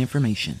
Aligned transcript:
information. 0.00 0.60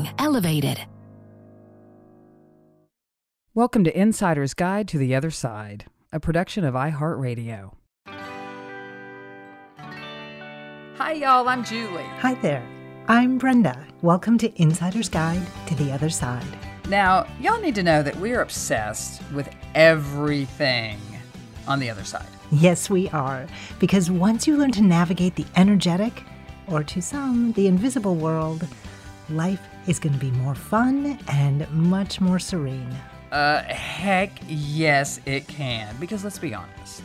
elevated. 0.17 0.79
Welcome 3.53 3.83
to 3.83 3.99
Insider's 3.99 4.53
Guide 4.53 4.87
to 4.87 4.97
the 4.97 5.13
Other 5.13 5.31
Side, 5.31 5.85
a 6.11 6.19
production 6.19 6.63
of 6.63 6.73
iHeartRadio. 6.73 7.73
Hi, 10.97 11.13
y'all. 11.13 11.49
I'm 11.49 11.63
Julie. 11.65 12.03
Hi 12.19 12.35
there. 12.35 12.65
I'm 13.07 13.37
Brenda. 13.37 13.87
Welcome 14.01 14.37
to 14.37 14.61
Insider's 14.61 15.09
Guide 15.09 15.45
to 15.67 15.75
the 15.75 15.91
Other 15.91 16.09
Side. 16.09 16.45
Now, 16.87 17.25
y'all 17.39 17.59
need 17.59 17.75
to 17.75 17.83
know 17.83 18.03
that 18.03 18.15
we're 18.17 18.41
obsessed 18.41 19.21
with 19.31 19.49
everything 19.75 20.99
on 21.67 21.79
the 21.79 21.89
other 21.89 22.03
side. 22.03 22.27
Yes, 22.51 22.89
we 22.89 23.09
are. 23.09 23.47
Because 23.79 24.11
once 24.11 24.47
you 24.47 24.57
learn 24.57 24.71
to 24.73 24.81
navigate 24.81 25.35
the 25.35 25.45
energetic, 25.55 26.23
or 26.67 26.83
to 26.83 27.01
some, 27.01 27.51
the 27.53 27.67
invisible 27.67 28.15
world, 28.15 28.67
life 29.29 29.61
is 29.87 29.99
going 29.99 30.13
to 30.13 30.19
be 30.19 30.31
more 30.31 30.55
fun 30.55 31.17
and 31.27 31.69
much 31.71 32.21
more 32.21 32.39
serene. 32.39 32.93
Uh, 33.31 33.63
heck 33.63 34.31
yes, 34.47 35.19
it 35.25 35.47
can. 35.47 35.95
Because 35.99 36.23
let's 36.23 36.39
be 36.39 36.53
honest, 36.53 37.03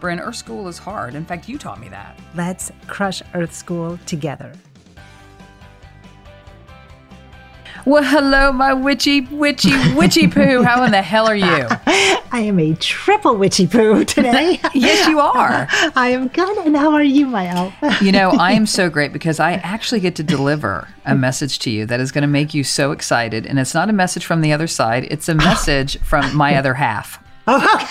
Bryn, 0.00 0.20
Earth 0.20 0.36
School 0.36 0.68
is 0.68 0.78
hard. 0.78 1.14
In 1.14 1.24
fact, 1.24 1.48
you 1.48 1.58
taught 1.58 1.80
me 1.80 1.88
that. 1.88 2.18
Let's 2.34 2.70
crush 2.86 3.22
Earth 3.34 3.54
School 3.54 3.98
together. 4.06 4.52
Well, 7.84 8.04
hello, 8.04 8.52
my 8.52 8.72
witchy, 8.72 9.22
witchy, 9.22 9.72
witchy 9.94 10.28
poo. 10.30 10.62
How 10.62 10.84
in 10.84 10.92
the 10.92 11.02
hell 11.02 11.26
are 11.26 11.34
you? 11.34 11.66
I 11.86 12.40
am 12.44 12.60
a 12.60 12.74
triple 12.76 13.36
witchy 13.36 13.66
poo 13.66 14.04
today. 14.04 14.60
yes, 14.74 15.08
you 15.08 15.18
are. 15.18 15.66
I 15.96 16.10
am 16.10 16.28
good. 16.28 16.58
And 16.58 16.76
how 16.76 16.92
are 16.92 17.02
you, 17.02 17.26
my 17.26 17.48
elf? 17.48 17.74
you 18.00 18.12
know, 18.12 18.30
I 18.30 18.52
am 18.52 18.66
so 18.66 18.88
great 18.90 19.12
because 19.12 19.40
I 19.40 19.54
actually 19.54 19.98
get 19.98 20.14
to 20.16 20.22
deliver 20.22 20.86
a 21.04 21.16
message 21.16 21.58
to 21.60 21.70
you 21.70 21.84
that 21.86 21.98
is 21.98 22.12
going 22.12 22.22
to 22.22 22.28
make 22.28 22.54
you 22.54 22.62
so 22.62 22.92
excited. 22.92 23.46
And 23.46 23.58
it's 23.58 23.74
not 23.74 23.90
a 23.90 23.92
message 23.92 24.24
from 24.24 24.42
the 24.42 24.52
other 24.52 24.68
side, 24.68 25.08
it's 25.10 25.28
a 25.28 25.34
message 25.34 25.98
from 25.98 26.36
my 26.36 26.54
other 26.54 26.74
half. 26.74 27.22
Oh, 27.48 27.88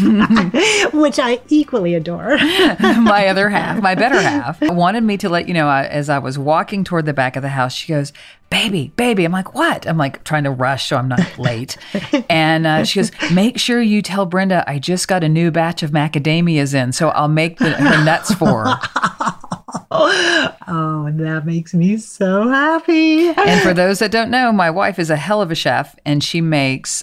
Which 0.92 1.18
I 1.18 1.40
equally 1.48 1.94
adore. 1.94 2.36
my 2.38 3.26
other 3.28 3.48
half, 3.48 3.82
my 3.82 3.94
better 3.94 4.20
half, 4.20 4.60
wanted 4.62 5.02
me 5.02 5.16
to 5.18 5.28
let 5.28 5.48
you 5.48 5.54
know 5.54 5.68
I, 5.68 5.84
as 5.84 6.08
I 6.08 6.18
was 6.18 6.38
walking 6.38 6.84
toward 6.84 7.06
the 7.06 7.12
back 7.12 7.36
of 7.36 7.42
the 7.42 7.50
house, 7.50 7.72
she 7.74 7.92
goes, 7.92 8.12
Baby, 8.50 8.92
baby. 8.96 9.24
I'm 9.24 9.32
like, 9.32 9.54
What? 9.54 9.86
I'm 9.86 9.98
like 9.98 10.24
trying 10.24 10.44
to 10.44 10.50
rush 10.50 10.88
so 10.88 10.96
I'm 10.96 11.08
not 11.08 11.38
late. 11.38 11.76
and 12.30 12.66
uh, 12.66 12.84
she 12.84 13.00
goes, 13.00 13.10
Make 13.32 13.58
sure 13.58 13.80
you 13.80 14.02
tell 14.02 14.26
Brenda 14.26 14.64
I 14.66 14.78
just 14.78 15.08
got 15.08 15.24
a 15.24 15.28
new 15.28 15.50
batch 15.50 15.82
of 15.82 15.90
macadamias 15.90 16.74
in, 16.74 16.92
so 16.92 17.08
I'll 17.10 17.28
make 17.28 17.58
the, 17.58 17.70
her 17.70 18.04
nuts 18.04 18.34
for 18.34 18.64
her. 18.66 18.80
oh, 19.90 21.10
that 21.14 21.42
makes 21.44 21.74
me 21.74 21.96
so 21.96 22.48
happy. 22.48 23.28
And 23.28 23.60
for 23.62 23.74
those 23.74 23.98
that 24.00 24.10
don't 24.10 24.30
know, 24.30 24.52
my 24.52 24.70
wife 24.70 24.98
is 24.98 25.10
a 25.10 25.16
hell 25.16 25.42
of 25.42 25.50
a 25.50 25.54
chef 25.54 25.96
and 26.04 26.22
she 26.22 26.40
makes 26.40 27.02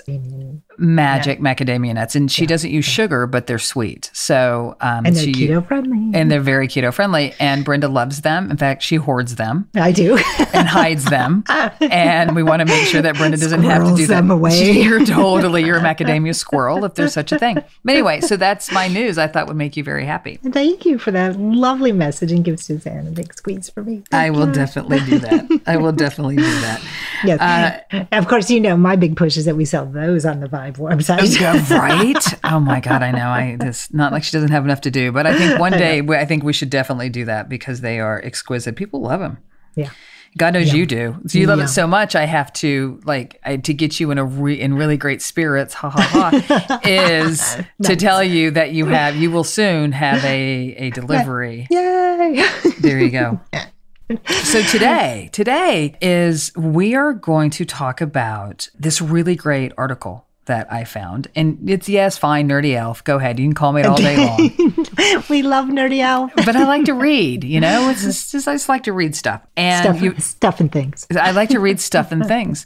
magic 0.79 1.40
yeah. 1.40 1.53
macadamia 1.53 1.94
nuts. 1.94 2.16
And 2.16 2.31
she 2.31 2.44
yeah. 2.44 2.47
doesn't 2.47 2.72
use 2.72 2.85
sugar, 2.85 3.28
but 3.28 3.47
they're 3.47 3.59
sweet. 3.59 4.09
So, 4.13 4.75
um, 4.81 5.06
and 5.06 5.16
they're 5.16 5.23
she, 5.23 5.34
keto 5.34 5.67
friendly. 5.67 6.17
And 6.17 6.31
they're 6.31 6.40
very 6.40 6.67
keto 6.67 6.94
friendly. 6.94 7.34
And 7.40 7.66
Brenda 7.66 7.88
loves 7.88 8.22
them. 8.22 8.50
In 8.50 8.57
fact, 8.57 8.84
she 8.84 8.95
hoards 8.95 9.35
them. 9.35 9.69
I 9.75 9.91
do. 9.91 10.18
and 10.53 10.68
hides 10.68 11.06
them. 11.06 11.44
and 11.81 12.35
we 12.35 12.44
want 12.44 12.62
to 12.62 12.66
make 12.66 12.85
sure 12.88 13.01
that 13.01 13.16
Brenda 13.16 13.38
doesn't 13.38 13.62
Squirrels 13.62 13.89
have 13.89 13.97
to 13.97 14.01
do 14.01 14.07
them 14.07 14.28
that. 14.29 14.34
away. 14.34 14.72
You're 14.89 15.06
totally, 15.06 15.63
you're 15.63 15.78
a 15.78 15.81
macadamia 15.81 16.35
squirrel 16.35 16.85
if 16.85 16.95
there's 16.95 17.13
such 17.13 17.31
a 17.31 17.39
thing. 17.39 17.56
But 17.84 17.91
anyway, 17.91 18.22
so 18.22 18.38
that's 18.38 18.72
my 18.72 18.88
news 18.88 19.18
I 19.18 19.28
thought 19.28 19.47
would 19.47 19.56
make 19.57 19.78
you 19.78 19.84
very 19.84 20.06
happy. 20.06 20.38
Thank 20.38 20.85
you 20.85 20.97
for 20.97 21.12
that 21.12 21.39
lovely 21.39 21.91
message 21.91 22.31
and 22.31 22.44
give 22.44 22.59
Suzanne 22.59 23.07
a 23.07 23.12
big 23.12 23.34
squeeze 23.34 23.69
for 23.69 23.84
me. 23.84 24.03
Thank 24.09 24.13
I 24.13 24.29
will 24.29 24.47
you. 24.47 24.53
definitely 24.53 25.00
do 25.01 25.19
that. 25.19 25.62
I 25.68 25.78
will 25.78 25.91
definitely 25.91 26.38
do 26.38 26.44
that. 26.44 26.81
Yes. 27.25 27.41
Uh, 27.91 28.06
of 28.13 28.29
course, 28.29 28.50
you 28.50 28.62
know, 28.62 28.78
my 28.78 28.95
big 28.95 29.18
push 29.18 29.35
is 29.35 29.44
that 29.44 29.57
we 29.57 29.66
sell 29.66 29.85
those 29.85 30.25
on 30.25 30.39
the 30.39 30.47
Vibe 30.74 30.78
website. 30.78 31.72
Oh, 31.72 31.75
right? 31.78 32.40
Oh 32.44 32.59
my 32.59 32.80
God, 32.80 33.02
I 33.02 33.12
know. 33.12 33.28
I 33.28 33.57
it's 33.59 33.94
not 33.94 34.12
like 34.12 34.24
she 34.24 34.31
doesn't 34.31 34.52
have 34.52 34.66
enough 34.66 34.81
to 34.81 34.91
do, 34.91 35.12
but 35.12 35.25
I 35.25 35.38
think 35.38 35.59
one 35.59 35.72
day 35.72 36.02
I, 36.02 36.22
I 36.22 36.25
think 36.25 36.44
we 36.44 36.53
should 36.53 36.69
definitely 36.69 37.09
do 37.09 37.25
that 37.25 37.50
because 37.50 37.81
they 37.81 38.00
are 38.00 38.22
exquisite. 38.24 38.75
People 38.75 39.02
love 39.02 39.19
them. 39.19 39.38
Yeah. 39.75 39.90
God 40.38 40.53
knows 40.53 40.68
yeah. 40.68 40.75
you 40.75 40.85
do. 40.85 41.18
So 41.25 41.40
you 41.40 41.47
love 41.47 41.57
yeah. 41.57 41.66
it 41.66 41.69
so 41.69 41.88
much. 41.88 42.16
I 42.16 42.25
have 42.25 42.53
to 42.53 43.00
like 43.03 43.40
I, 43.44 43.57
to 43.57 43.74
get 43.74 44.00
you 44.00 44.12
in 44.12 44.19
a 44.19 44.25
re, 44.25 44.59
in 44.59 44.75
really 44.75 44.97
great 44.97 45.22
spirits. 45.22 45.74
Ha 45.74 45.90
ha 45.90 46.02
ha. 46.02 46.81
is 46.86 47.57
nice. 47.57 47.66
to 47.84 47.96
tell 47.96 48.24
you 48.24 48.51
that 48.51 48.72
you 48.72 48.86
have 48.86 49.16
you 49.16 49.31
will 49.31 49.44
soon 49.44 49.91
have 49.91 50.24
a 50.24 50.75
a 50.78 50.90
delivery. 50.91 51.68
Yay! 51.72 52.46
There 52.80 53.00
you 53.00 53.09
go. 53.09 53.40
so 54.44 54.62
today, 54.63 55.30
today 55.31 55.96
is 56.01 56.51
we 56.56 56.96
are 56.96 57.13
going 57.13 57.51
to 57.51 57.66
talk 57.66 58.01
about 58.01 58.69
this 58.78 59.01
really 59.01 59.36
great 59.36 59.72
article 59.78 60.25
that 60.49 60.71
I 60.71 60.83
found. 60.83 61.27
And 61.35 61.69
it's 61.69 61.87
yes, 61.87 62.17
fine, 62.17 62.49
nerdy 62.49 62.75
elf. 62.75 63.03
Go 63.03 63.17
ahead. 63.17 63.39
You 63.39 63.45
can 63.45 63.53
call 63.53 63.71
me 63.71 63.81
it 63.81 63.85
all 63.85 63.97
day 63.97 64.17
long. 64.17 64.37
we 65.29 65.43
love 65.43 65.67
nerdy 65.67 66.01
elf. 66.01 66.33
but 66.35 66.55
I 66.55 66.65
like 66.65 66.85
to 66.85 66.93
read, 66.93 67.43
you 67.43 67.59
know? 67.59 67.89
It's 67.89 68.03
just, 68.03 68.31
just 68.31 68.47
I 68.47 68.55
just 68.55 68.67
like 68.67 68.83
to 68.83 68.93
read 68.93 69.15
stuff. 69.15 69.41
And 69.55 69.83
stuff, 69.83 70.01
you, 70.01 70.19
stuff 70.19 70.59
and 70.59 70.71
things. 70.71 71.07
I 71.18 71.31
like 71.31 71.50
to 71.50 71.59
read 71.59 71.79
stuff 71.79 72.12
and 72.12 72.25
things. 72.27 72.65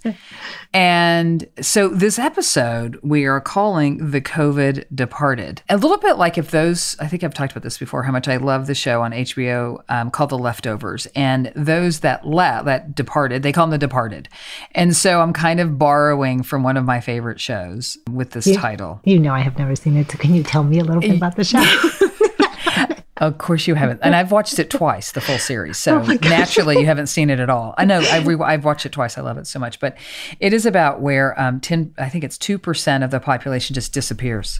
And 0.73 1.47
so 1.61 1.89
this 1.89 2.17
episode 2.17 2.99
we 3.03 3.25
are 3.25 3.39
calling 3.39 4.11
The 4.11 4.21
COVID 4.21 4.85
Departed. 4.93 5.61
A 5.69 5.77
little 5.77 5.97
bit 5.97 6.17
like 6.17 6.37
if 6.37 6.49
those 6.49 6.95
I 6.99 7.07
think 7.07 7.23
I've 7.23 7.33
talked 7.33 7.51
about 7.51 7.63
this 7.63 7.77
before, 7.77 8.03
how 8.03 8.11
much 8.11 8.27
I 8.27 8.37
love 8.37 8.65
the 8.65 8.73
show 8.75 9.01
on 9.03 9.11
HBO 9.11 9.83
um, 9.89 10.09
called 10.09 10.31
The 10.31 10.37
Leftovers. 10.37 11.05
And 11.15 11.51
those 11.55 11.99
that 11.99 12.25
left 12.25 12.65
that 12.65 12.95
departed, 12.95 13.43
they 13.43 13.51
call 13.51 13.67
them 13.67 13.71
the 13.71 13.77
departed. 13.77 14.29
And 14.71 14.95
so 14.95 15.21
I'm 15.21 15.33
kind 15.33 15.59
of 15.59 15.77
borrowing 15.77 16.43
from 16.43 16.63
one 16.63 16.77
of 16.77 16.85
my 16.85 17.01
favorite 17.01 17.39
shows 17.39 17.72
with 18.09 18.31
this 18.31 18.45
title. 18.55 18.99
You 19.03 19.19
know 19.19 19.33
I 19.33 19.39
have 19.39 19.57
never 19.57 19.75
seen 19.75 19.97
it, 19.97 20.11
so 20.11 20.17
can 20.17 20.33
you 20.35 20.43
tell 20.43 20.63
me 20.63 20.79
a 20.79 20.83
little 20.83 21.01
bit 21.01 21.15
about 21.17 21.35
the 21.35 21.43
show? 21.43 21.63
Of 23.17 23.37
course 23.37 23.67
you 23.67 23.75
haven't, 23.75 24.01
and 24.03 24.15
I've 24.15 24.31
watched 24.31 24.59
it 24.59 24.69
twice, 24.69 25.13
the 25.13 25.21
full 25.21 25.37
series. 25.37 25.77
So 25.77 25.99
oh 26.07 26.17
naturally, 26.23 26.79
you 26.79 26.85
haven't 26.87 27.07
seen 27.07 27.29
it 27.29 27.39
at 27.39 27.49
all. 27.49 27.73
I 27.77 27.85
know 27.85 27.99
I've, 27.99 28.27
re- 28.27 28.35
I've 28.43 28.65
watched 28.65 28.85
it 28.85 28.91
twice. 28.91 29.17
I 29.17 29.21
love 29.21 29.37
it 29.37 29.47
so 29.47 29.59
much, 29.59 29.79
but 29.79 29.95
it 30.41 30.51
is 30.51 30.65
about 30.65 30.99
where 30.99 31.39
um, 31.39 31.61
ten, 31.61 31.93
I 31.97 32.09
think 32.09 32.25
it's 32.25 32.37
two 32.37 32.57
percent 32.57 33.01
of 33.03 33.11
the 33.11 33.21
population 33.21 33.75
just 33.75 33.93
disappears, 33.93 34.59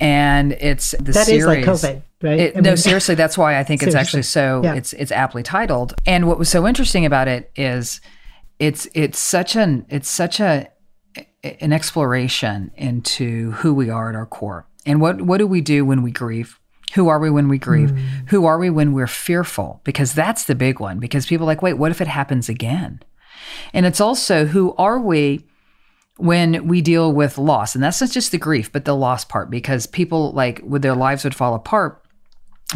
and 0.00 0.52
it's 0.52 0.92
the 0.92 1.12
That 1.12 1.20
is 1.20 1.26
series. 1.26 1.46
like 1.46 1.64
COVID, 1.64 2.02
right? 2.22 2.40
It- 2.40 2.56
I 2.56 2.60
no, 2.60 2.70
mean- 2.70 2.76
seriously, 2.76 3.14
that's 3.14 3.36
why 3.38 3.58
I 3.58 3.62
think 3.62 3.82
it's 3.82 3.94
actually 3.94 4.22
so 4.22 4.62
Yeah. 4.64 4.74
it's 4.74 4.92
it's 4.94 5.12
aptly 5.12 5.42
titled. 5.44 5.94
And 6.06 6.26
what 6.26 6.38
was 6.38 6.48
so 6.48 6.66
interesting 6.66 7.04
about 7.04 7.28
it 7.28 7.52
is 7.54 8.00
it's 8.58 8.88
it's 8.94 9.18
such 9.18 9.54
an 9.54 9.86
it's 9.90 10.08
such 10.08 10.40
a 10.40 10.68
an 11.42 11.72
exploration 11.72 12.70
into 12.76 13.52
who 13.52 13.72
we 13.72 13.90
are 13.90 14.08
at 14.08 14.16
our 14.16 14.26
core. 14.26 14.66
And 14.84 15.00
what 15.00 15.22
what 15.22 15.38
do 15.38 15.46
we 15.46 15.60
do 15.60 15.84
when 15.84 16.02
we 16.02 16.10
grieve? 16.10 16.58
Who 16.94 17.08
are 17.08 17.18
we 17.18 17.30
when 17.30 17.48
we 17.48 17.58
grieve? 17.58 17.90
Mm. 17.90 18.28
Who 18.30 18.46
are 18.46 18.58
we 18.58 18.70
when 18.70 18.92
we're 18.92 19.06
fearful? 19.06 19.80
Because 19.84 20.14
that's 20.14 20.44
the 20.44 20.54
big 20.54 20.80
one 20.80 20.98
because 20.98 21.26
people 21.26 21.44
are 21.44 21.52
like 21.52 21.62
wait 21.62 21.74
what 21.74 21.90
if 21.90 22.00
it 22.00 22.08
happens 22.08 22.48
again? 22.48 23.00
And 23.72 23.86
it's 23.86 24.00
also 24.00 24.46
who 24.46 24.74
are 24.76 24.98
we 24.98 25.46
when 26.16 26.66
we 26.66 26.80
deal 26.80 27.12
with 27.12 27.38
loss? 27.38 27.74
And 27.74 27.84
that's 27.84 28.00
not 28.00 28.10
just 28.10 28.32
the 28.32 28.38
grief 28.38 28.72
but 28.72 28.84
the 28.84 28.96
loss 28.96 29.24
part 29.24 29.50
because 29.50 29.86
people 29.86 30.32
like 30.32 30.60
with 30.64 30.82
their 30.82 30.96
lives 30.96 31.24
would 31.24 31.34
fall 31.34 31.54
apart 31.54 32.02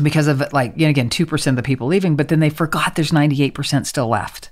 because 0.03 0.27
of 0.27 0.53
like 0.53 0.73
you 0.77 0.87
know, 0.87 0.91
again 0.91 1.11
2% 1.11 1.47
of 1.47 1.57
the 1.57 1.63
people 1.63 1.87
leaving 1.87 2.17
but 2.17 2.29
then 2.29 2.41
they 2.41 2.51
forgot 2.51 2.95
there's 2.95 3.11
98% 3.11 3.87
still 3.87 4.09
left 4.09 4.51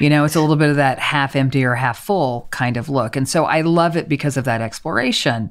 you 0.00 0.10
know 0.10 0.24
it's 0.24 0.36
a 0.36 0.40
little 0.40 0.56
bit 0.56 0.70
of 0.70 0.76
that 0.76 0.98
half 0.98 1.36
empty 1.36 1.64
or 1.64 1.74
half 1.74 2.04
full 2.04 2.48
kind 2.50 2.76
of 2.76 2.88
look. 2.88 3.16
And 3.16 3.28
so 3.28 3.44
i 3.44 3.60
love 3.60 3.96
it 3.96 4.08
because 4.08 4.36
of 4.36 4.44
that 4.44 4.60
exploration. 4.60 5.50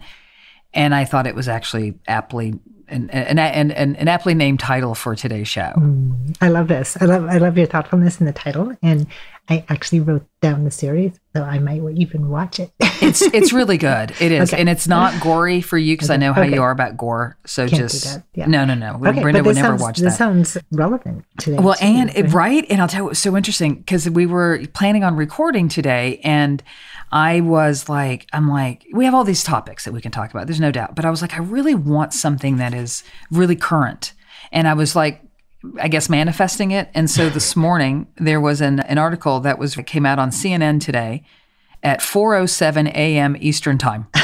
And 0.73 0.93
i 0.93 1.05
thought 1.05 1.27
it 1.27 1.35
was 1.35 1.47
actually 1.47 1.95
aptly 2.07 2.59
an, 2.87 3.09
an, 3.09 3.39
an, 3.39 3.71
an, 3.71 4.07
aptly 4.07 4.33
named 4.33 4.59
title 4.59 4.95
for 4.95 5.15
today's 5.15 5.47
show. 5.47 5.73
Mm, 5.75 6.37
I 6.41 6.49
love 6.49 6.67
this. 6.67 6.97
I 7.01 7.05
love 7.05 7.25
I 7.25 7.37
love 7.37 7.57
your 7.57 7.67
thoughtfulness 7.67 8.19
in 8.19 8.25
the 8.25 8.33
title, 8.33 8.75
and 8.81 9.07
I 9.47 9.63
actually 9.69 9.99
wrote 9.99 10.25
down 10.41 10.63
the 10.63 10.71
series, 10.71 11.19
so 11.35 11.43
I 11.43 11.59
might 11.59 11.81
even 11.95 12.29
watch 12.29 12.59
it. 12.59 12.71
it's 13.01 13.21
it's 13.21 13.51
really 13.51 13.77
good 13.77 14.11
it 14.21 14.31
is 14.31 14.51
Okay. 14.53 14.59
and 14.61 14.69
it's 14.69 14.87
not 14.87 15.21
gory 15.21 15.59
for 15.59 15.77
you 15.77 15.93
because 15.95 16.09
i 16.09 16.15
know 16.15 16.31
how 16.31 16.41
Okay. 16.43 16.53
you 16.53 16.61
are 16.61 16.71
about 16.71 16.95
gore 16.95 17.37
so 17.45 17.67
Can't 17.67 17.81
just 17.81 18.19
yeah. 18.33 18.45
no 18.45 18.63
no 18.63 18.73
no 18.73 18.95
okay, 19.05 19.21
brenda 19.21 19.43
would 19.43 19.55
never 19.55 19.67
sounds, 19.69 19.81
watch 19.81 19.97
this 19.97 20.13
that 20.13 20.17
sounds 20.17 20.57
relevant 20.71 21.25
today. 21.37 21.57
Well, 21.59 21.75
too, 21.75 21.85
and 21.85 22.09
it, 22.11 22.23
right? 22.25 22.33
right, 22.33 22.65
and 22.69 22.81
I'll 22.81 22.87
tell 22.87 23.01
you 23.01 23.05
what's 23.05 23.19
so 23.19 23.35
interesting 23.35 23.75
because 23.75 24.09
we 24.09 24.25
were 24.25 24.61
planning 24.73 25.03
on 25.03 25.15
recording 25.17 25.67
today, 25.67 26.19
and 26.23 26.63
I 27.11 27.41
was 27.41 27.89
like, 27.89 28.27
I'm 28.33 28.47
like, 28.49 28.85
we 28.93 29.03
have 29.05 29.13
all 29.13 29.23
these 29.25 29.43
topics 29.43 29.83
that 29.85 29.93
we 29.93 29.99
can 30.01 30.11
talk 30.11 30.31
about. 30.31 30.47
There's 30.47 30.59
no 30.61 30.71
doubt, 30.71 30.95
but 30.95 31.03
I 31.05 31.09
was 31.09 31.21
like, 31.21 31.33
I 31.33 31.39
really 31.39 31.75
want 31.75 32.13
something 32.13 32.57
that 32.57 32.73
is 32.73 33.03
really 33.29 33.55
current, 33.57 34.13
and 34.53 34.67
I 34.69 34.73
was 34.73 34.95
like. 34.95 35.21
I 35.79 35.87
guess 35.87 36.09
manifesting 36.09 36.71
it. 36.71 36.89
And 36.93 37.09
so 37.09 37.29
this 37.29 37.55
morning 37.67 38.07
there 38.17 38.41
was 38.41 38.61
an, 38.61 38.79
an 38.81 38.97
article 38.97 39.39
that 39.41 39.57
was 39.59 39.75
came 39.75 40.05
out 40.05 40.19
on 40.19 40.29
CNN 40.31 40.79
today 40.81 41.23
at 41.83 41.99
4:07 41.99 42.87
a.m. 42.93 43.35
Eastern 43.39 43.77
time. 43.77 44.07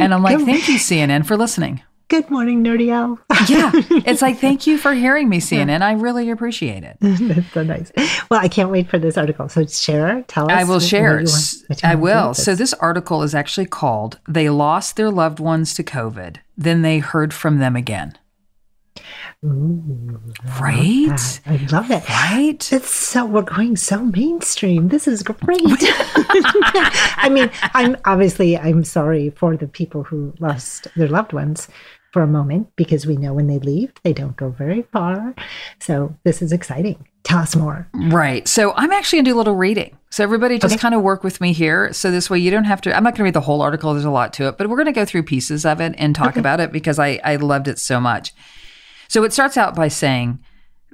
and 0.00 0.14
I'm 0.14 0.22
like, 0.22 0.38
thank 0.40 0.68
you 0.68 0.78
CNN 0.78 1.26
for 1.26 1.36
listening. 1.36 1.82
Good 2.08 2.30
morning, 2.30 2.62
Nerdy 2.62 2.92
Owl. 2.92 3.18
Yeah. 3.48 3.72
It's 4.06 4.22
like 4.22 4.38
thank 4.38 4.66
you 4.66 4.78
for 4.78 4.92
hearing 4.94 5.28
me 5.28 5.38
CNN. 5.40 5.82
I 5.82 5.92
really 5.94 6.30
appreciate 6.30 6.84
it. 6.84 6.96
That's 7.00 7.50
so 7.52 7.62
nice. 7.62 7.90
Well, 8.30 8.40
I 8.40 8.48
can't 8.48 8.70
wait 8.70 8.88
for 8.88 8.98
this 8.98 9.18
article. 9.18 9.48
So 9.48 9.66
share, 9.66 10.22
tell 10.28 10.44
us. 10.50 10.50
I 10.60 10.64
will 10.64 10.80
share. 10.80 11.16
want- 11.16 11.24
I 11.24 11.26
want 11.26 11.78
to 11.80 11.96
do 11.96 11.98
will. 11.98 12.34
So 12.34 12.54
this 12.54 12.72
article 12.74 13.22
is 13.22 13.34
actually 13.34 13.66
called 13.66 14.18
"They 14.28 14.48
Lost 14.50 14.96
Their 14.96 15.10
Loved 15.10 15.40
Ones 15.40 15.74
to 15.74 15.82
COVID, 15.82 16.36
Then 16.56 16.82
They 16.82 16.98
Heard 16.98 17.34
from 17.34 17.58
Them 17.58 17.74
Again." 17.76 18.16
Right? 19.42 21.08
Ah, 21.10 21.40
I 21.46 21.56
love 21.70 21.90
it. 21.90 22.08
Right? 22.08 22.72
It's 22.72 22.90
so 22.90 23.26
we're 23.26 23.42
going 23.42 23.76
so 23.76 24.04
mainstream. 24.04 24.88
This 24.88 25.06
is 25.06 25.22
great. 25.22 25.36
I 27.16 27.28
mean, 27.30 27.50
I'm 27.74 27.96
obviously 28.04 28.56
I'm 28.56 28.84
sorry 28.84 29.30
for 29.30 29.56
the 29.56 29.68
people 29.68 30.02
who 30.04 30.32
lost 30.38 30.88
their 30.96 31.08
loved 31.08 31.32
ones 31.32 31.68
for 32.14 32.22
a 32.22 32.28
moment 32.28 32.68
because 32.76 33.06
we 33.06 33.16
know 33.16 33.34
when 33.34 33.48
they 33.48 33.58
leave, 33.58 33.92
they 34.04 34.12
don't 34.12 34.36
go 34.36 34.48
very 34.50 34.82
far. 34.82 35.34
So 35.80 36.16
this 36.22 36.42
is 36.42 36.52
exciting. 36.52 37.08
Tell 37.24 37.40
us 37.40 37.56
more. 37.56 37.88
Right. 37.92 38.46
So 38.46 38.72
I'm 38.74 38.92
actually 38.92 39.16
going 39.16 39.24
to 39.24 39.30
do 39.32 39.36
a 39.36 39.38
little 39.38 39.56
reading. 39.56 39.98
So 40.10 40.22
everybody 40.22 40.60
just 40.60 40.78
kind 40.78 40.94
of 40.94 41.02
work 41.02 41.24
with 41.24 41.40
me 41.40 41.52
here. 41.52 41.92
So 41.92 42.12
this 42.12 42.30
way 42.30 42.38
you 42.38 42.52
don't 42.52 42.64
have 42.64 42.80
to, 42.82 42.96
I'm 42.96 43.02
not 43.02 43.14
going 43.14 43.18
to 43.18 43.24
read 43.24 43.34
the 43.34 43.40
whole 43.40 43.62
article. 43.62 43.92
There's 43.94 44.04
a 44.04 44.10
lot 44.10 44.32
to 44.34 44.46
it, 44.46 44.58
but 44.58 44.68
we're 44.68 44.76
going 44.76 44.86
to 44.86 44.92
go 44.92 45.04
through 45.04 45.24
pieces 45.24 45.66
of 45.66 45.80
it 45.80 45.96
and 45.98 46.14
talk 46.14 46.36
about 46.36 46.60
it 46.60 46.70
because 46.70 47.00
I, 47.00 47.18
I 47.24 47.34
loved 47.36 47.66
it 47.66 47.80
so 47.80 48.00
much. 48.00 48.32
So 49.08 49.24
it 49.24 49.32
starts 49.32 49.56
out 49.56 49.74
by 49.74 49.88
saying, 49.88 50.38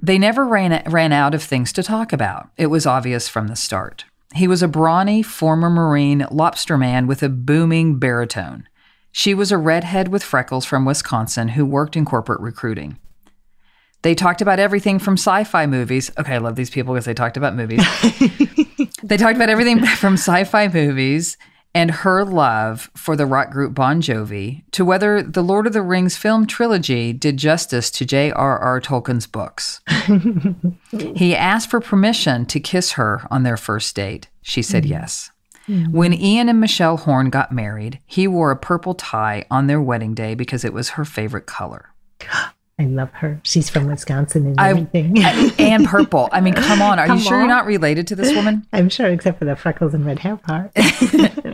they 0.01 0.17
never 0.17 0.45
ran, 0.45 0.81
ran 0.87 1.11
out 1.11 1.35
of 1.35 1.43
things 1.43 1.71
to 1.73 1.83
talk 1.83 2.11
about. 2.11 2.49
It 2.57 2.67
was 2.67 2.85
obvious 2.85 3.27
from 3.27 3.47
the 3.47 3.55
start. 3.55 4.05
He 4.33 4.47
was 4.47 4.63
a 4.63 4.67
brawny 4.67 5.21
former 5.21 5.69
Marine 5.69 6.25
lobster 6.31 6.77
man 6.77 7.05
with 7.05 7.21
a 7.21 7.29
booming 7.29 7.99
baritone. 7.99 8.67
She 9.11 9.33
was 9.33 9.51
a 9.51 9.57
redhead 9.57 10.07
with 10.07 10.23
freckles 10.23 10.65
from 10.65 10.85
Wisconsin 10.85 11.49
who 11.49 11.65
worked 11.65 11.97
in 11.97 12.05
corporate 12.05 12.39
recruiting. 12.39 12.97
They 14.03 14.15
talked 14.15 14.41
about 14.41 14.57
everything 14.57 14.97
from 14.99 15.13
sci 15.13 15.43
fi 15.43 15.67
movies. 15.67 16.11
Okay, 16.17 16.35
I 16.35 16.37
love 16.39 16.55
these 16.55 16.69
people 16.69 16.93
because 16.93 17.05
they 17.05 17.13
talked 17.13 17.37
about 17.37 17.55
movies. 17.55 17.85
they 19.03 19.17
talked 19.17 19.35
about 19.35 19.49
everything 19.49 19.85
from 19.85 20.13
sci 20.13 20.43
fi 20.45 20.67
movies 20.69 21.37
and 21.73 21.91
her 21.91 22.25
love 22.25 22.89
for 22.95 23.15
the 23.15 23.25
rock 23.25 23.51
group 23.51 23.73
Bon 23.73 24.01
Jovi 24.01 24.63
to 24.71 24.83
whether 24.83 25.21
the 25.21 25.41
Lord 25.41 25.67
of 25.67 25.73
the 25.73 25.81
Rings 25.81 26.17
film 26.17 26.45
trilogy 26.45 27.13
did 27.13 27.37
justice 27.37 27.89
to 27.91 28.05
J.R.R. 28.05 28.81
Tolkien's 28.81 29.27
books. 29.27 29.81
he 31.15 31.35
asked 31.35 31.69
for 31.69 31.79
permission 31.79 32.45
to 32.47 32.59
kiss 32.59 32.93
her 32.93 33.27
on 33.31 33.43
their 33.43 33.57
first 33.57 33.95
date. 33.95 34.27
She 34.41 34.61
said 34.61 34.83
mm. 34.83 34.89
yes. 34.89 35.31
Mm. 35.67 35.91
When 35.91 36.13
Ian 36.13 36.49
and 36.49 36.59
Michelle 36.59 36.97
Horn 36.97 37.29
got 37.29 37.51
married, 37.51 37.99
he 38.05 38.27
wore 38.27 38.51
a 38.51 38.57
purple 38.57 38.95
tie 38.95 39.45
on 39.49 39.67
their 39.67 39.81
wedding 39.81 40.13
day 40.13 40.35
because 40.35 40.65
it 40.65 40.73
was 40.73 40.91
her 40.91 41.05
favorite 41.05 41.45
color. 41.45 41.93
I 42.81 42.85
love 42.85 43.11
her. 43.13 43.39
She's 43.43 43.69
from 43.69 43.85
Wisconsin 43.85 44.47
and 44.47 44.59
I- 44.59 44.69
everything. 44.71 45.23
and 45.59 45.85
purple. 45.85 46.29
I 46.31 46.41
mean, 46.41 46.55
come 46.55 46.81
on. 46.81 46.97
Are 46.97 47.05
Come 47.05 47.19
you 47.19 47.23
sure 47.23 47.37
you're 47.37 47.47
not 47.47 47.67
related 47.67 48.07
to 48.07 48.15
this 48.15 48.33
woman? 48.35 48.65
I'm 48.73 48.89
sure, 48.89 49.05
except 49.07 49.37
for 49.37 49.45
the 49.45 49.55
freckles 49.55 49.93
and 49.93 50.03
red 50.03 50.17
hair 50.19 50.35
part. 50.37 50.71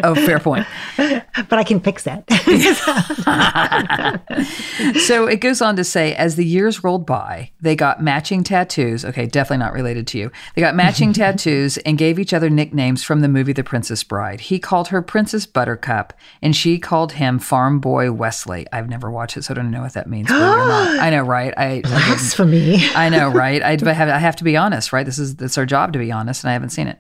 Oh, 0.04 0.14
fair 0.14 0.40
point. 0.40 0.66
but 1.50 1.60
I 1.60 1.64
can 1.64 1.80
fix 1.80 2.04
that. 2.04 2.26
So 5.08 5.26
it 5.26 5.38
goes 5.38 5.62
on 5.62 5.76
to 5.78 5.84
say, 5.84 6.14
as 6.16 6.36
the 6.36 6.46
years 6.46 6.84
rolled 6.84 7.06
by, 7.06 7.52
they 7.62 7.76
got 7.76 8.02
matching 8.02 8.44
tattoos. 8.44 9.06
Okay, 9.06 9.26
definitely 9.26 9.64
not 9.64 9.74
related 9.74 10.06
to 10.08 10.18
you. 10.18 10.32
They 10.56 10.62
got 10.62 10.76
matching 10.76 11.14
tattoos 11.22 11.78
and 11.80 11.98
gave 11.98 12.20
each 12.20 12.34
other 12.34 12.50
nicknames 12.50 13.04
from 13.04 13.22
the 13.22 13.28
movie 13.28 13.54
The 13.54 13.64
Princess 13.64 14.04
Bride. 14.04 14.42
He 14.42 14.60
called 14.60 14.90
her 14.90 15.02
Princess 15.02 15.46
Buttercup, 15.46 16.14
and 16.42 16.56
she 16.56 16.78
called 16.78 17.14
him 17.14 17.40
Farm 17.40 17.80
Boy 17.80 18.12
Wesley. 18.12 18.68
I've 18.72 18.90
never 18.90 19.10
watched 19.10 19.38
it, 19.38 19.44
so 19.44 19.54
I 19.54 19.56
don't 19.56 19.72
know 19.72 19.82
what 19.82 19.94
that 19.94 20.10
means. 20.10 20.28
believe 20.28 20.44
it 20.44 20.46
or 20.46 20.68
not. 20.68 21.00
I 21.00 21.10
know, 21.10 21.24
right? 21.24 21.54
I, 21.58 21.66
I 21.66 21.82
Blasphemy. 21.82 22.78
I 22.96 23.10
know, 23.10 23.30
right? 23.30 23.62
I, 23.64 23.72
I 23.72 23.76
have, 23.94 24.10
I 24.10 24.18
have 24.18 24.36
to 24.38 24.44
be 24.44 24.58
honest, 24.58 24.94
right? 24.94 25.06
This 25.06 25.20
is 25.20 25.36
it's 25.40 25.58
our 25.58 25.66
job 25.66 25.94
to 25.94 26.00
be 26.00 26.12
honest, 26.12 26.44
and 26.44 26.50
I 26.50 26.54
haven't 26.54 26.70
seen 26.70 26.88
it. 26.88 27.00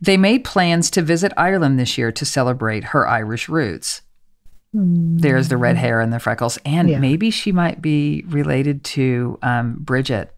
They 0.00 0.16
made 0.16 0.44
plans 0.44 0.90
to 0.90 1.02
visit 1.02 1.32
Ireland 1.36 1.78
this 1.78 1.96
year 1.98 2.12
to 2.12 2.24
celebrate 2.24 2.84
her 2.84 3.06
Irish 3.08 3.48
roots. 3.48 4.02
There's 4.76 5.48
the 5.48 5.56
red 5.56 5.76
hair 5.76 6.00
and 6.00 6.12
the 6.12 6.18
freckles, 6.18 6.58
and 6.64 6.90
Yeah. 6.90 6.98
maybe 6.98 7.30
she 7.30 7.52
might 7.52 7.80
be 7.80 8.24
related 8.26 8.82
to 8.84 9.38
um, 9.40 9.76
Bridget, 9.78 10.34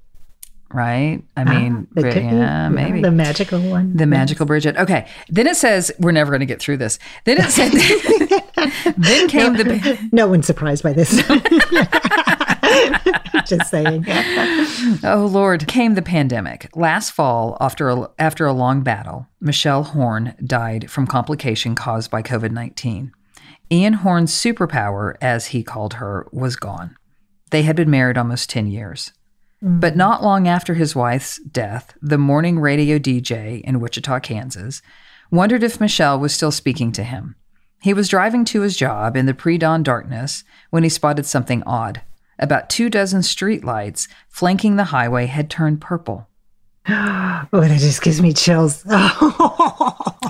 right? 0.71 1.23
I 1.39 1.45
mean, 1.45 1.87
It 1.97 2.01
Bri- 2.03 2.15
yeah, 2.21 2.69
maybe 2.69 3.01
The 3.01 3.11
magical 3.11 3.61
one. 3.63 3.97
the 3.97 4.05
magical 4.05 4.45
Bridget. 4.45 4.77
Okay, 4.77 5.07
then 5.31 5.47
it 5.47 5.57
says 5.57 5.91
we're 5.99 6.13
never 6.13 6.31
going 6.31 6.41
to 6.41 6.47
get 6.47 6.61
through 6.61 6.77
this. 6.77 6.99
Then 7.25 7.39
it 7.41 7.49
said, 7.51 7.73
then 8.99 9.29
came 9.29 9.55
the. 9.55 10.09
No 10.13 10.29
one's 10.29 10.47
surprised 10.47 10.83
by 10.83 10.93
this. 10.93 11.19
Just 13.47 13.71
saying. 13.71 14.07
Oh 15.03 15.27
Lord, 15.27 15.67
came 15.67 15.95
the 15.95 16.03
pandemic. 16.03 16.69
Last 16.77 17.11
fall, 17.11 17.57
after 17.61 17.89
a, 17.89 18.11
after 18.19 18.45
a 18.47 18.53
long 18.53 18.83
battle, 18.83 19.27
Michelle 19.41 19.85
Horn 19.85 20.35
died 20.45 20.91
from 20.91 21.07
complication 21.07 21.75
caused 21.75 22.11
by 22.11 22.23
COVID-19. 22.23 23.11
Ian 23.71 23.93
Horn's 23.95 24.33
superpower, 24.33 25.17
as 25.21 25.47
he 25.47 25.63
called 25.63 25.95
her, 25.95 26.29
was 26.33 26.57
gone. 26.57 26.97
They 27.51 27.63
had 27.63 27.77
been 27.77 27.91
married 27.91 28.19
almost 28.19 28.51
10 28.51 28.67
years. 28.67 29.13
Mm. 29.63 29.81
But 29.81 29.97
not 29.97 30.23
long 30.23 30.47
after 30.47 30.75
his 30.75 30.95
wife's 30.95 31.41
death, 31.43 31.95
the 32.03 32.19
morning 32.19 32.59
radio 32.59 32.99
DJ 32.99 33.61
in 33.63 33.81
Wichita, 33.81 34.21
Kansas, 34.21 34.83
wondered 35.31 35.63
if 35.63 35.81
Michelle 35.81 36.19
was 36.19 36.35
still 36.35 36.53
speaking 36.53 36.93
to 36.93 37.03
him. 37.03 37.35
He 37.83 37.95
was 37.95 38.09
driving 38.09 38.45
to 38.47 38.63
his 38.63 38.77
job 38.77 39.17
in 39.17 39.27
the 39.27 39.35
pre 39.35 39.59
dawn 39.59 39.83
darkness 39.83 40.45
when 40.71 40.83
he 40.83 40.89
spotted 40.89 41.27
something 41.27 41.63
odd. 41.65 42.03
About 42.39 42.69
two 42.69 42.91
dozen 42.91 43.21
streetlights 43.23 44.09
flanking 44.29 44.77
the 44.77 44.85
highway 44.85 45.27
had 45.27 45.49
turned 45.51 45.81
purple. 45.81 46.29
Oh, 47.53 47.61
that 47.61 47.79
just 47.81 48.03
gives 48.03 48.21
me 48.21 48.33
chills. 48.33 48.85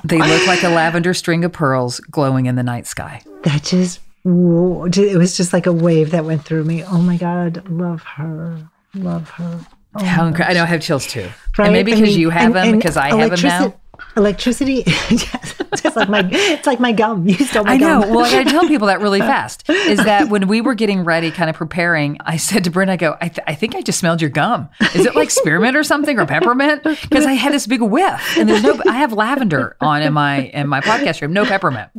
They 0.04 0.18
looked 0.18 0.46
like 0.46 0.62
a 0.62 0.68
lavender 0.68 1.14
string 1.14 1.44
of 1.44 1.52
pearls 1.52 1.98
glowing 2.00 2.46
in 2.46 2.54
the 2.54 2.62
night 2.62 2.86
sky. 2.86 3.22
that 3.42 3.64
just, 3.64 4.00
whoa, 4.22 4.84
it 4.86 5.16
was 5.16 5.36
just 5.36 5.52
like 5.52 5.66
a 5.66 5.72
wave 5.72 6.12
that 6.12 6.24
went 6.24 6.44
through 6.44 6.64
me. 6.64 6.84
Oh 6.84 7.00
my 7.00 7.16
God, 7.16 7.68
love 7.68 8.02
her. 8.02 8.68
Love 8.94 9.28
her. 9.30 9.60
Oh 9.96 10.04
How 10.04 10.30
incre- 10.30 10.48
I 10.48 10.52
know 10.52 10.62
I 10.62 10.66
have 10.66 10.80
chills 10.82 11.06
too. 11.06 11.28
Right? 11.58 11.66
And 11.66 11.72
maybe 11.72 11.92
because 11.94 12.16
you 12.16 12.30
have 12.30 12.54
and- 12.54 12.54
them, 12.54 12.76
because 12.76 12.96
I 12.96 13.16
have 13.16 13.30
them 13.30 13.40
now. 13.42 13.74
Electrici- 14.16 14.16
electricity, 14.16 14.82
yes, 15.10 15.54
it's 15.84 15.96
like 15.96 16.08
my 16.08 16.28
it's 16.32 16.66
like 16.66 16.80
my 16.80 16.92
gum. 16.92 17.28
You 17.28 17.34
stole 17.36 17.64
my 17.64 17.72
I 17.72 17.76
know. 17.76 18.00
gum. 18.02 18.14
Well, 18.14 18.24
I 18.24 18.44
tell 18.44 18.66
people 18.68 18.86
that 18.88 19.00
really 19.00 19.20
fast. 19.20 19.68
Is 19.68 19.98
that 20.04 20.28
when 20.28 20.48
we 20.48 20.60
were 20.60 20.74
getting 20.74 21.04
ready, 21.04 21.30
kind 21.30 21.48
of 21.50 21.56
preparing, 21.56 22.18
I 22.20 22.36
said 22.36 22.64
to 22.64 22.70
Brent, 22.70 22.90
I 22.90 22.96
go, 22.96 23.16
I, 23.20 23.28
th- 23.28 23.44
I 23.46 23.54
think 23.54 23.74
I 23.74 23.82
just 23.82 23.98
smelled 23.98 24.20
your 24.20 24.30
gum. 24.30 24.68
Is 24.94 25.06
it 25.06 25.14
like 25.14 25.30
spearmint 25.30 25.76
or 25.76 25.84
something 25.84 26.18
or 26.18 26.26
peppermint? 26.26 26.82
Because 26.82 27.26
I 27.26 27.32
had 27.34 27.52
this 27.52 27.66
big 27.66 27.82
whiff, 27.82 28.36
and 28.36 28.48
there's 28.48 28.62
no. 28.62 28.80
I 28.88 28.96
have 28.96 29.12
lavender 29.12 29.76
on 29.80 30.02
in 30.02 30.12
my 30.12 30.42
in 30.42 30.68
my 30.68 30.80
podcast 30.80 31.20
room, 31.22 31.32
no 31.32 31.44
peppermint. 31.44 31.90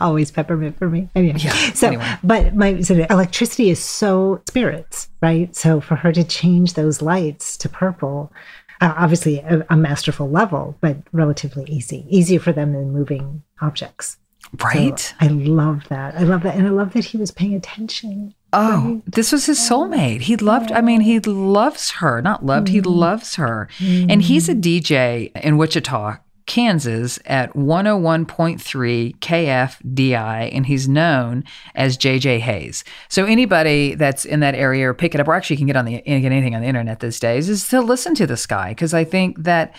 always 0.00 0.30
peppermint 0.30 0.78
for 0.78 0.88
me. 0.88 1.08
Anyway, 1.14 1.38
Yeah, 1.38 1.52
so 1.74 1.88
anyway. 1.88 2.16
but 2.24 2.54
my 2.54 2.80
so 2.80 2.94
electricity 3.10 3.68
is 3.70 3.78
so 3.78 4.40
spirits, 4.48 5.08
right? 5.20 5.54
So 5.54 5.80
for 5.80 5.96
her 5.96 6.12
to 6.12 6.24
change 6.24 6.74
those 6.74 7.02
lights 7.02 7.56
to 7.58 7.68
purple, 7.68 8.32
uh, 8.80 8.94
obviously 8.96 9.38
a, 9.40 9.66
a 9.70 9.76
masterful 9.76 10.30
level, 10.30 10.76
but 10.80 10.96
relatively 11.12 11.64
easy, 11.64 12.04
easier 12.08 12.40
for 12.40 12.52
them 12.52 12.72
than 12.72 12.92
moving 12.92 13.42
objects. 13.60 14.16
So 14.58 14.64
Right? 14.66 15.14
I 15.20 15.28
love 15.28 15.84
that. 15.90 16.16
I 16.16 16.22
love 16.22 16.42
that, 16.42 16.56
and 16.56 16.66
I 16.66 16.70
love 16.70 16.92
that 16.94 17.04
he 17.04 17.16
was 17.16 17.30
paying 17.30 17.54
attention. 17.54 18.34
Oh, 18.52 19.00
this 19.06 19.30
was 19.30 19.46
his 19.46 19.58
soulmate. 19.58 20.22
He 20.22 20.36
loved, 20.36 20.72
I 20.72 20.80
mean, 20.80 21.02
he 21.02 21.20
loves 21.20 21.90
her. 21.92 22.20
Not 22.20 22.44
loved, 22.44 22.68
he 22.68 22.80
loves 22.80 23.36
her. 23.36 23.68
And 23.80 24.22
he's 24.22 24.48
a 24.48 24.54
DJ 24.54 25.30
in 25.36 25.56
Wichita, 25.56 26.16
Kansas 26.46 27.18
at 27.24 27.52
101.3 27.54 29.18
KFDI, 29.18 30.50
and 30.52 30.66
he's 30.66 30.88
known 30.88 31.44
as 31.74 31.96
JJ 31.96 32.40
Hayes. 32.40 32.84
So 33.08 33.24
anybody 33.24 33.94
that's 33.94 34.24
in 34.24 34.40
that 34.40 34.54
area 34.54 34.88
or 34.88 34.94
pick 34.94 35.14
it 35.14 35.20
up, 35.20 35.28
or 35.28 35.34
actually 35.34 35.54
you 35.54 35.58
can 35.58 35.66
get 35.66 35.76
on 35.76 35.84
the 35.84 36.00
get 36.00 36.06
anything 36.06 36.54
on 36.54 36.62
the 36.62 36.68
internet 36.68 37.00
these 37.00 37.20
days, 37.20 37.48
is 37.48 37.68
to 37.68 37.80
listen 37.80 38.14
to 38.16 38.26
this 38.26 38.46
guy 38.46 38.70
because 38.70 38.94
I 38.94 39.04
think 39.04 39.42
that 39.44 39.74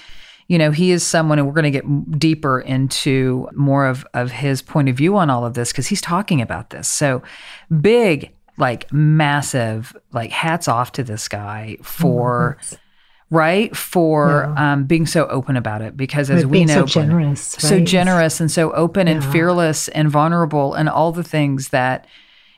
you 0.47 0.57
know, 0.57 0.71
he 0.71 0.91
is 0.91 1.01
someone, 1.01 1.39
and 1.39 1.47
we're 1.47 1.53
going 1.53 1.71
to 1.71 1.71
get 1.71 2.19
deeper 2.19 2.59
into 2.59 3.47
more 3.53 3.87
of, 3.87 4.05
of 4.13 4.31
his 4.31 4.61
point 4.61 4.89
of 4.89 4.97
view 4.97 5.15
on 5.15 5.29
all 5.29 5.45
of 5.45 5.53
this 5.53 5.71
because 5.71 5.87
he's 5.87 6.01
talking 6.01 6.41
about 6.41 6.71
this. 6.71 6.89
So 6.89 7.23
big, 7.79 8.33
like 8.57 8.91
massive, 8.91 9.95
like 10.11 10.31
hats 10.31 10.67
off 10.67 10.91
to 10.93 11.03
this 11.03 11.29
guy 11.29 11.77
for, 11.83 12.57
right? 13.31 13.75
For 13.75 14.45
um, 14.57 14.83
being 14.83 15.07
so 15.07 15.25
open 15.27 15.55
about 15.57 15.81
it 15.81 15.97
because 15.97 16.29
as 16.29 16.43
Right, 16.43 16.51
we 16.51 16.57
being 16.59 16.67
so 16.67 16.81
know, 16.81 16.85
generous, 16.85 17.41
so 17.41 17.77
right? 17.77 17.87
generous 17.87 18.39
and 18.39 18.51
so 18.51 18.71
open 18.73 19.07
and 19.07 19.23
fearless 19.25 19.87
and 19.87 20.09
vulnerable 20.09 20.75
and 20.75 20.87
all 20.87 21.11
the 21.11 21.23
things 21.23 21.69
that 21.69 22.05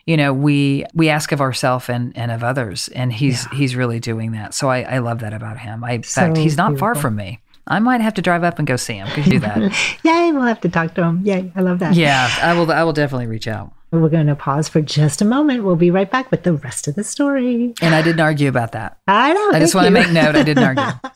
you 0.06 0.18
know 0.18 0.34
we 0.34 0.84
we 0.94 1.08
ask 1.10 1.32
of 1.32 1.39
ourselves 1.39 1.88
and 1.88 2.12
and 2.18 2.32
of 2.32 2.44
others. 2.44 2.89
And 2.89 3.13
he's 3.13 3.46
he's 3.51 3.75
really 3.75 4.00
doing 4.01 4.32
that. 4.34 4.53
So 4.53 4.68
i 4.70 4.82
i 4.82 4.98
love 4.98 5.20
that 5.20 5.34
about 5.34 5.60
him. 5.60 5.84
I 5.84 5.92
in 5.94 6.03
fact 6.03 6.36
he's 6.38 6.58
not 6.58 6.77
far 6.77 6.96
from 6.96 7.15
me. 7.15 7.39
I 7.65 7.80
might 7.80 8.01
have 8.01 8.15
to 8.15 8.22
drive 8.22 8.44
up 8.44 8.60
and 8.60 8.68
go 8.68 8.75
see 8.75 8.96
him. 8.96 9.08
Could 9.08 9.24
do 9.24 9.39
that? 9.39 9.58
Yay, 10.03 10.34
we'll 10.34 10.42
have 10.42 10.60
to 10.62 10.70
talk 10.70 10.96
to 10.96 11.03
him. 11.03 11.22
Yay, 11.24 11.50
I 11.56 11.62
love 11.62 11.80
that. 11.80 11.94
yeah 11.96 12.27
i 12.42 12.53
will 12.53 12.70
i 12.72 12.84
will 12.84 12.92
definitely 12.94 13.27
reach 13.27 13.48
out 13.48 13.72
We're 13.94 14.10
going 14.10 14.26
to 14.26 14.36
pause 14.36 14.68
for 14.68 14.82
just 14.82 15.22
a 15.22 15.26
moment. 15.26 15.64
We'll 15.64 15.76
be 15.76 15.92
right 15.92 16.10
back 16.10 16.32
with 16.32 16.42
the 16.42 16.54
rest 16.54 16.88
of 16.88 16.96
the 16.96 17.04
story. 17.04 17.76
and 17.80 17.94
i 17.94 18.02
didn't 18.02 18.22
argue 18.22 18.50
about 18.50 18.72
that 18.72 18.98
I 19.08 19.34
don't 19.34 19.52
know. 19.52 19.58
i 19.58 19.60
just 19.60 19.74
thank 19.74 19.84
want 19.84 19.96
to 19.96 20.02
make 20.02 20.12
note 20.12 20.36
i 20.36 20.42
didn't 20.44 20.64
argue 20.64 20.84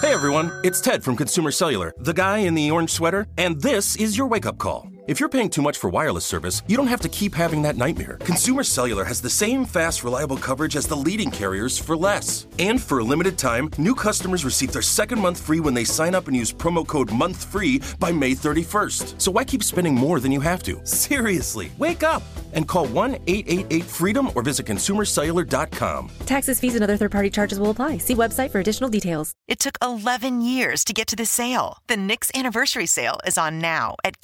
Hey 0.00 0.12
everyone, 0.12 0.52
it's 0.62 0.80
Ted 0.80 1.02
from 1.02 1.16
Consumer 1.16 1.50
Cellular, 1.50 1.92
the 1.98 2.12
guy 2.12 2.38
in 2.38 2.54
the 2.54 2.70
orange 2.70 2.90
sweater, 2.90 3.26
and 3.38 3.60
this 3.60 3.96
is 3.96 4.16
your 4.16 4.26
wake 4.26 4.46
up 4.46 4.56
call. 4.58 4.88
If 5.06 5.20
you're 5.20 5.28
paying 5.28 5.50
too 5.50 5.62
much 5.62 5.78
for 5.78 5.88
wireless 5.88 6.26
service, 6.26 6.62
you 6.66 6.76
don't 6.76 6.88
have 6.88 7.00
to 7.02 7.08
keep 7.08 7.32
having 7.32 7.62
that 7.62 7.76
nightmare. 7.76 8.18
Consumer 8.22 8.64
Cellular 8.64 9.04
has 9.04 9.20
the 9.20 9.30
same 9.30 9.64
fast, 9.64 10.02
reliable 10.02 10.36
coverage 10.36 10.74
as 10.74 10.88
the 10.88 10.96
leading 10.96 11.30
carriers 11.30 11.78
for 11.78 11.96
less. 11.96 12.48
And 12.58 12.82
for 12.82 12.98
a 12.98 13.04
limited 13.04 13.38
time, 13.38 13.70
new 13.78 13.94
customers 13.94 14.44
receive 14.44 14.72
their 14.72 14.82
second 14.82 15.20
month 15.20 15.40
free 15.40 15.60
when 15.60 15.74
they 15.74 15.84
sign 15.84 16.12
up 16.12 16.26
and 16.26 16.36
use 16.36 16.52
promo 16.52 16.84
code 16.84 17.10
MONTHFREE 17.10 18.00
by 18.00 18.10
May 18.10 18.32
31st. 18.32 19.20
So 19.22 19.30
why 19.30 19.44
keep 19.44 19.62
spending 19.62 19.94
more 19.94 20.18
than 20.18 20.32
you 20.32 20.40
have 20.40 20.64
to? 20.64 20.80
Seriously, 20.84 21.70
wake 21.78 22.02
up 22.02 22.24
and 22.52 22.66
call 22.66 22.88
1 22.88 23.14
888 23.28 23.84
freedom 23.84 24.30
or 24.34 24.42
visit 24.42 24.66
consumercellular.com. 24.66 26.10
Taxes, 26.26 26.58
fees, 26.58 26.74
and 26.74 26.82
other 26.82 26.96
third 26.96 27.12
party 27.12 27.30
charges 27.30 27.60
will 27.60 27.70
apply. 27.70 27.98
See 27.98 28.16
website 28.16 28.50
for 28.50 28.58
additional 28.58 28.90
details. 28.90 29.34
It 29.46 29.60
took 29.60 29.78
11 29.82 30.40
years 30.40 30.82
to 30.82 30.92
get 30.92 31.06
to 31.08 31.14
this 31.14 31.30
sale. 31.30 31.78
The 31.86 31.94
Knix 31.94 32.34
anniversary 32.34 32.86
sale 32.86 33.20
is 33.24 33.38
on 33.38 33.60
now 33.60 33.94
at 34.02 34.20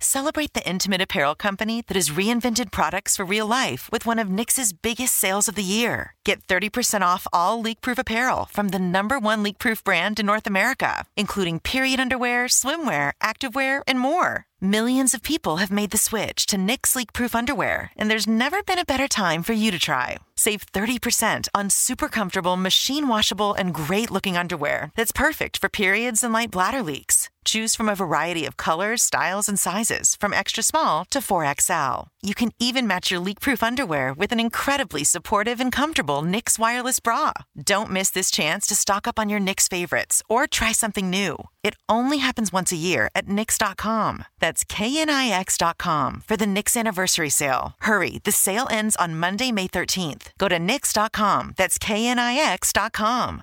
Celebrate 0.00 0.52
the 0.52 0.68
intimate 0.68 1.00
apparel 1.00 1.34
company 1.34 1.82
that 1.86 1.96
has 1.96 2.10
reinvented 2.10 2.70
products 2.70 3.16
for 3.16 3.24
real 3.24 3.46
life 3.46 3.88
with 3.90 4.04
one 4.04 4.18
of 4.18 4.28
Knix's 4.28 4.72
biggest 4.72 5.14
sales 5.14 5.48
of 5.48 5.54
the 5.54 5.62
year. 5.62 6.14
Get 6.28 6.46
30% 6.46 7.00
off 7.00 7.26
all 7.32 7.58
leak-proof 7.58 7.98
apparel 7.98 8.44
from 8.44 8.68
the 8.68 8.78
number 8.78 9.18
one 9.18 9.42
leak-proof 9.42 9.82
brand 9.82 10.20
in 10.20 10.26
North 10.26 10.46
America, 10.46 11.06
including 11.16 11.58
period 11.58 11.98
underwear, 11.98 12.48
swimwear, 12.48 13.12
activewear, 13.22 13.80
and 13.86 13.98
more. 13.98 14.44
Millions 14.60 15.14
of 15.14 15.22
people 15.22 15.56
have 15.56 15.70
made 15.70 15.90
the 15.90 15.96
switch 15.96 16.44
to 16.46 16.58
Knix 16.58 16.94
leak-proof 16.94 17.34
underwear, 17.34 17.92
and 17.96 18.10
there's 18.10 18.26
never 18.26 18.62
been 18.62 18.78
a 18.78 18.84
better 18.84 19.08
time 19.08 19.42
for 19.42 19.54
you 19.54 19.70
to 19.70 19.78
try. 19.78 20.18
Save 20.36 20.70
30% 20.70 21.48
on 21.54 21.70
super 21.70 22.08
comfortable, 22.08 22.56
machine 22.56 23.08
washable, 23.08 23.54
and 23.54 23.72
great 23.72 24.10
looking 24.10 24.36
underwear 24.36 24.92
that's 24.96 25.12
perfect 25.12 25.56
for 25.56 25.70
periods 25.70 26.22
and 26.22 26.34
light 26.34 26.50
bladder 26.50 26.82
leaks. 26.82 27.30
Choose 27.44 27.74
from 27.74 27.88
a 27.88 27.94
variety 27.94 28.44
of 28.44 28.58
colors, 28.58 29.02
styles, 29.02 29.48
and 29.48 29.58
sizes, 29.58 30.16
from 30.16 30.34
extra 30.34 30.62
small 30.62 31.06
to 31.06 31.20
4XL. 31.20 32.08
You 32.20 32.34
can 32.34 32.50
even 32.58 32.86
match 32.86 33.10
your 33.10 33.20
leak 33.20 33.40
proof 33.40 33.62
underwear 33.62 34.12
with 34.12 34.32
an 34.32 34.40
incredibly 34.40 35.02
supportive 35.02 35.58
and 35.58 35.72
comfortable 35.72 36.17
Knix 36.22 36.58
wireless 36.58 37.00
bra. 37.00 37.32
Don't 37.62 37.90
miss 37.90 38.10
this 38.10 38.30
chance 38.30 38.66
to 38.66 38.74
stock 38.74 39.06
up 39.06 39.18
on 39.18 39.28
your 39.28 39.40
Knix 39.40 39.68
favorites 39.68 40.22
or 40.28 40.46
try 40.46 40.72
something 40.72 41.08
new. 41.08 41.36
It 41.62 41.76
only 41.88 42.18
happens 42.18 42.52
once 42.52 42.72
a 42.72 42.76
year 42.76 43.10
at 43.14 43.26
Knix.com. 43.26 44.24
That's 44.38 44.64
KNIX.com 44.64 46.22
for 46.26 46.36
the 46.36 46.46
Knix 46.46 46.76
anniversary 46.76 47.30
sale. 47.30 47.74
Hurry, 47.80 48.20
the 48.24 48.32
sale 48.32 48.66
ends 48.70 48.96
on 48.96 49.16
Monday, 49.16 49.52
May 49.52 49.68
13th. 49.68 50.30
Go 50.38 50.48
to 50.48 50.58
Knix.com. 50.58 51.54
That's 51.56 51.78
KNIX.com. 51.78 53.42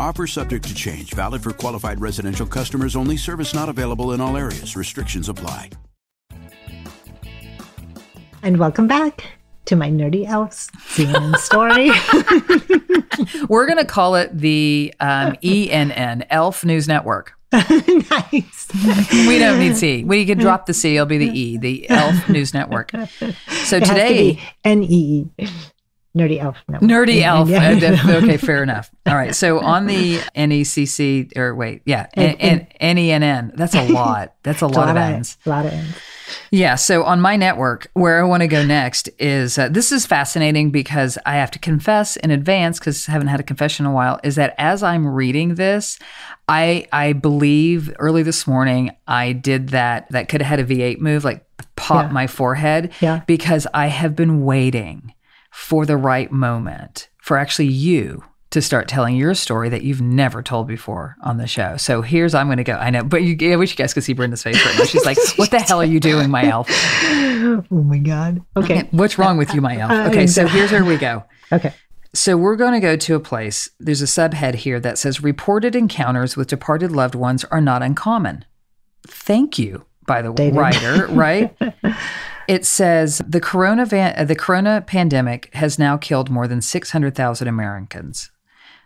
Offer 0.00 0.26
subject 0.26 0.66
to 0.66 0.74
change, 0.74 1.14
valid 1.14 1.42
for 1.42 1.52
qualified 1.52 2.00
residential 2.00 2.46
customers 2.46 2.96
only, 2.96 3.16
service 3.16 3.54
not 3.54 3.68
available 3.68 4.12
in 4.12 4.20
all 4.20 4.36
areas. 4.36 4.76
Restrictions 4.76 5.28
apply. 5.28 5.70
And 8.42 8.58
welcome 8.58 8.88
back 8.88 9.24
to 9.66 9.76
my 9.76 9.88
nerdy 9.88 10.26
elves 10.26 10.68
CNN 10.88 11.36
story. 11.36 11.90
We're 13.48 13.66
going 13.66 13.78
to 13.78 13.84
call 13.84 14.16
it 14.16 14.36
the 14.36 14.92
um, 14.98 15.34
ENN, 15.44 16.26
Elf 16.30 16.64
News 16.64 16.88
Network. 16.88 17.34
nice. 17.52 18.68
We 19.12 19.38
don't 19.38 19.58
need 19.58 19.76
C. 19.76 20.02
We 20.04 20.24
can 20.24 20.38
drop 20.40 20.66
the 20.66 20.74
C. 20.74 20.96
It'll 20.96 21.06
be 21.06 21.18
the 21.18 21.38
E, 21.38 21.56
the 21.58 21.88
Elf 21.90 22.28
News 22.28 22.52
Network. 22.54 22.90
So 22.90 22.96
It 23.20 23.36
has 23.46 23.68
to 23.70 23.80
today, 23.80 24.32
be 24.32 24.40
N-E-E. 24.64 25.46
Nerdy 26.16 26.38
elf. 26.42 26.58
Network. 26.68 26.90
Nerdy 26.90 27.22
Elf. 27.22 27.48
Yeah. 27.48 27.70
Uh, 28.06 28.12
okay, 28.22 28.36
fair 28.36 28.62
enough. 28.62 28.90
All 29.06 29.14
right. 29.14 29.34
So 29.34 29.60
on 29.60 29.86
the 29.86 30.18
NECC, 30.36 31.34
or 31.38 31.54
wait, 31.54 31.80
yeah, 31.86 32.06
N- 32.14 32.66
N- 32.80 32.96
NENN. 32.96 33.56
That's 33.56 33.74
a 33.74 33.88
lot. 33.88 34.34
That's 34.42 34.60
a 34.60 34.66
A 34.66 34.68
lot 34.68 34.90
of 34.90 34.96
N's. 34.96 35.38
A 35.46 35.48
lot 35.48 35.64
of 35.66 35.72
ends. 35.72 35.96
Yeah. 36.50 36.74
So 36.74 37.04
on 37.04 37.20
my 37.20 37.36
network, 37.36 37.90
where 37.94 38.20
I 38.22 38.26
want 38.28 38.42
to 38.42 38.46
go 38.46 38.62
next 38.64 39.08
is 39.18 39.56
uh, 39.58 39.68
this 39.70 39.90
is 39.90 40.04
fascinating 40.04 40.70
because 40.70 41.16
I 41.24 41.36
have 41.36 41.50
to 41.52 41.58
confess 41.58 42.16
in 42.16 42.30
advance 42.30 42.78
because 42.78 43.08
I 43.08 43.12
haven't 43.12 43.28
had 43.28 43.40
a 43.40 43.44
confession 43.44 43.86
in 43.86 43.92
a 43.92 43.94
while. 43.94 44.20
Is 44.22 44.34
that 44.36 44.54
as 44.58 44.82
I'm 44.82 45.06
reading 45.06 45.54
this, 45.54 45.98
I 46.48 46.86
I 46.92 47.14
believe 47.14 47.90
early 47.98 48.22
this 48.22 48.46
morning 48.46 48.90
I 49.08 49.32
did 49.32 49.70
that 49.70 50.10
that 50.10 50.28
could 50.28 50.42
have 50.42 50.58
had 50.58 50.70
a 50.70 50.74
V8 50.74 50.98
move 51.00 51.24
like 51.24 51.44
pop 51.76 52.06
Yeah. 52.06 52.12
my 52.12 52.26
forehead 52.26 52.92
Yeah. 53.00 53.22
because 53.26 53.66
I 53.72 53.86
have 53.86 54.14
been 54.14 54.44
waiting 54.44 55.14
for 55.52 55.86
the 55.86 55.96
right 55.96 56.32
moment 56.32 57.08
for 57.18 57.38
actually 57.38 57.68
you 57.68 58.24
to 58.50 58.60
start 58.60 58.86
telling 58.88 59.16
your 59.16 59.32
story 59.34 59.68
that 59.70 59.82
you've 59.82 60.00
never 60.02 60.42
told 60.42 60.66
before 60.66 61.16
on 61.22 61.38
the 61.38 61.46
show. 61.46 61.76
So 61.78 62.02
here's 62.02 62.34
I'm 62.34 62.48
going 62.48 62.58
to 62.58 62.64
go. 62.64 62.74
I 62.74 62.90
know, 62.90 63.02
but 63.02 63.22
you, 63.22 63.52
I 63.52 63.56
wish 63.56 63.70
you 63.70 63.76
guys 63.76 63.94
could 63.94 64.02
see 64.04 64.12
Brenda's 64.12 64.42
face 64.42 64.62
right 64.64 64.78
now. 64.78 64.84
She's 64.84 65.06
like, 65.06 65.16
"What 65.36 65.50
the 65.50 65.58
hell 65.60 65.80
are 65.80 65.86
you 65.86 66.00
doing, 66.00 66.30
my 66.30 66.44
elf? 66.44 66.68
Oh 67.42 67.82
my 67.82 67.98
God. 67.98 68.40
Okay. 68.56 68.88
What's 68.92 69.18
wrong 69.18 69.36
with 69.36 69.52
you, 69.52 69.60
my 69.60 69.76
elf?" 69.76 69.90
Okay, 70.10 70.26
so 70.26 70.46
here's 70.46 70.70
where 70.72 70.84
we 70.84 70.96
go. 70.96 71.24
Okay. 71.50 71.72
So 72.14 72.36
we're 72.36 72.56
going 72.56 72.72
to 72.74 72.80
go 72.80 72.94
to 72.96 73.14
a 73.14 73.20
place. 73.20 73.68
There's 73.80 74.02
a 74.02 74.06
subhead 74.06 74.54
here 74.54 74.78
that 74.80 74.96
says 74.98 75.22
reported 75.22 75.74
encounters 75.74 76.36
with 76.36 76.48
departed 76.48 76.92
loved 76.92 77.14
ones 77.14 77.44
are 77.44 77.60
not 77.60 77.82
uncommon. 77.82 78.44
Thank 79.06 79.58
you, 79.58 79.84
by 80.06 80.22
the 80.22 80.32
David. 80.32 80.58
writer, 80.58 81.06
right? 81.08 81.56
It 82.48 82.64
says 82.64 83.22
the 83.26 83.40
corona 83.40 83.86
van- 83.86 84.14
uh, 84.16 84.24
the 84.24 84.34
corona 84.34 84.82
pandemic 84.86 85.52
has 85.54 85.78
now 85.78 85.96
killed 85.96 86.30
more 86.30 86.46
than 86.48 86.60
600,000 86.60 87.48
Americans. 87.48 88.30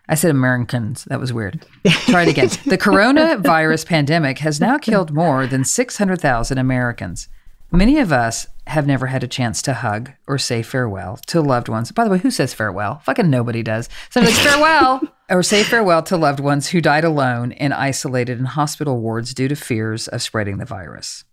I 0.08 0.14
said 0.14 0.30
Americans. 0.30 1.04
That 1.04 1.18
was 1.18 1.32
weird. 1.32 1.66
Try 1.84 2.22
it 2.22 2.28
again. 2.28 2.48
the 2.66 2.78
coronavirus 2.78 3.86
pandemic 3.86 4.38
has 4.38 4.60
now 4.60 4.78
killed 4.78 5.12
more 5.12 5.46
than 5.46 5.64
600,000 5.64 6.58
Americans. 6.58 7.28
Many 7.72 7.98
of 7.98 8.12
us 8.12 8.46
have 8.68 8.86
never 8.86 9.06
had 9.08 9.24
a 9.24 9.28
chance 9.28 9.60
to 9.62 9.74
hug 9.74 10.12
or 10.26 10.38
say 10.38 10.62
farewell 10.62 11.18
to 11.26 11.40
loved 11.40 11.68
ones. 11.68 11.90
By 11.90 12.04
the 12.04 12.10
way, 12.10 12.18
who 12.18 12.30
says 12.30 12.54
farewell? 12.54 13.00
Fucking 13.04 13.28
nobody 13.28 13.62
does. 13.62 13.88
So 14.10 14.20
like 14.20 14.34
farewell 14.34 15.02
or 15.28 15.42
say 15.42 15.64
farewell 15.64 16.02
to 16.04 16.16
loved 16.16 16.40
ones 16.40 16.68
who 16.68 16.80
died 16.80 17.04
alone 17.04 17.52
and 17.52 17.74
isolated 17.74 18.38
in 18.38 18.44
hospital 18.44 19.00
wards 19.00 19.34
due 19.34 19.48
to 19.48 19.56
fears 19.56 20.06
of 20.08 20.22
spreading 20.22 20.58
the 20.58 20.64
virus. 20.64 21.24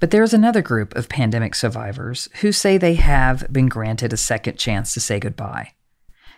But 0.00 0.10
there 0.10 0.22
is 0.22 0.32
another 0.32 0.62
group 0.62 0.96
of 0.96 1.10
pandemic 1.10 1.54
survivors 1.54 2.28
who 2.40 2.52
say 2.52 2.78
they 2.78 2.94
have 2.94 3.46
been 3.52 3.68
granted 3.68 4.14
a 4.14 4.16
second 4.16 4.58
chance 4.58 4.94
to 4.94 5.00
say 5.00 5.20
goodbye. 5.20 5.72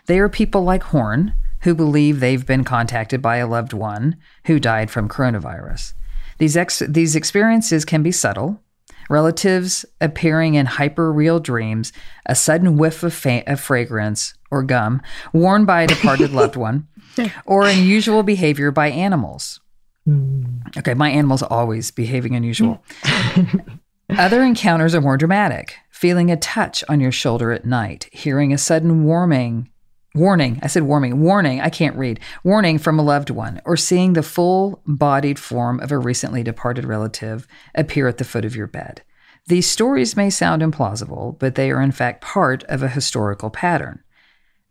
They 0.05 0.19
are 0.19 0.27
people 0.27 0.63
like 0.63 0.83
Horn, 0.83 1.33
who 1.61 1.73
believe 1.73 2.19
they've 2.19 2.45
been 2.45 2.65
contacted 2.65 3.21
by 3.21 3.37
a 3.37 3.47
loved 3.47 3.71
one 3.71 4.17
who 4.47 4.59
died 4.59 4.91
from 4.91 5.07
coronavirus. 5.07 5.93
These, 6.39 6.57
ex- 6.57 6.83
these 6.89 7.15
experiences 7.15 7.85
can 7.85 8.03
be 8.03 8.11
subtle. 8.11 8.61
Relatives 9.09 9.85
appearing 10.01 10.55
in 10.55 10.65
hyper 10.65 11.11
real 11.11 11.39
dreams, 11.39 11.93
a 12.25 12.35
sudden 12.35 12.75
whiff 12.75 13.01
of, 13.01 13.13
fa- 13.13 13.49
of 13.49 13.61
fragrance 13.61 14.33
or 14.51 14.63
gum 14.63 15.01
worn 15.31 15.63
by 15.63 15.83
a 15.83 15.87
departed 15.87 16.31
loved 16.31 16.57
one, 16.57 16.87
or 17.45 17.65
unusual 17.65 18.23
behavior 18.23 18.71
by 18.71 18.89
animals. 18.89 19.61
Mm. 20.07 20.77
Okay, 20.77 20.93
my 20.93 21.09
animal's 21.09 21.43
always 21.43 21.91
behaving 21.91 22.35
unusual. 22.35 22.83
Mm. 23.03 23.79
Other 24.17 24.43
encounters 24.43 24.93
are 24.93 25.01
more 25.01 25.17
dramatic. 25.17 25.77
Feeling 25.89 26.29
a 26.29 26.37
touch 26.37 26.83
on 26.89 26.99
your 26.99 27.11
shoulder 27.11 27.51
at 27.51 27.65
night, 27.65 28.09
hearing 28.11 28.51
a 28.51 28.57
sudden 28.57 29.05
warming 29.05 29.69
warning, 30.15 30.59
I 30.61 30.67
said 30.67 30.83
warming, 30.83 31.21
warning, 31.21 31.61
I 31.61 31.69
can't 31.69 31.95
read, 31.95 32.19
warning 32.43 32.77
from 32.77 32.99
a 32.99 33.03
loved 33.03 33.29
one, 33.29 33.61
or 33.65 33.75
seeing 33.75 34.13
the 34.13 34.23
full 34.23 34.81
bodied 34.85 35.39
form 35.39 35.79
of 35.79 35.91
a 35.91 35.97
recently 35.97 36.43
departed 36.43 36.85
relative 36.85 37.47
appear 37.73 38.07
at 38.07 38.17
the 38.17 38.23
foot 38.23 38.45
of 38.45 38.55
your 38.55 38.67
bed. 38.67 39.01
These 39.47 39.69
stories 39.69 40.15
may 40.15 40.29
sound 40.29 40.61
implausible, 40.61 41.37
but 41.39 41.55
they 41.55 41.71
are 41.71 41.81
in 41.81 41.91
fact 41.91 42.21
part 42.21 42.63
of 42.65 42.81
a 42.81 42.89
historical 42.89 43.49
pattern. 43.49 44.03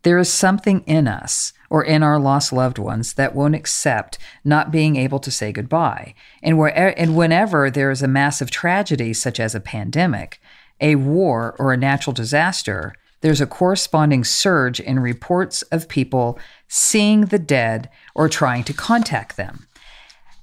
There 0.03 0.17
is 0.17 0.31
something 0.31 0.81
in 0.81 1.07
us 1.07 1.53
or 1.73 1.83
in 1.83 2.03
our 2.03 2.19
lost 2.19 2.53
loved 2.53 2.77
ones 2.77 3.13
that 3.13 3.33
won't 3.33 3.55
accept 3.55 4.19
not 4.43 4.69
being 4.69 4.95
able 4.95 5.17
to 5.17 5.31
say 5.31 5.51
goodbye. 5.51 6.13
And, 6.43 6.59
where, 6.59 6.93
and 6.99 7.15
whenever 7.15 7.71
there 7.71 7.89
is 7.89 8.03
a 8.03 8.07
massive 8.07 8.51
tragedy, 8.51 9.11
such 9.11 9.39
as 9.39 9.55
a 9.55 9.59
pandemic, 9.59 10.39
a 10.79 10.93
war, 10.93 11.55
or 11.57 11.73
a 11.73 11.77
natural 11.77 12.13
disaster, 12.13 12.93
there's 13.21 13.41
a 13.41 13.47
corresponding 13.47 14.23
surge 14.23 14.79
in 14.79 14.99
reports 14.99 15.63
of 15.63 15.89
people 15.89 16.37
seeing 16.67 17.21
the 17.21 17.39
dead 17.39 17.89
or 18.13 18.29
trying 18.29 18.63
to 18.65 18.73
contact 18.73 19.35
them. 19.35 19.65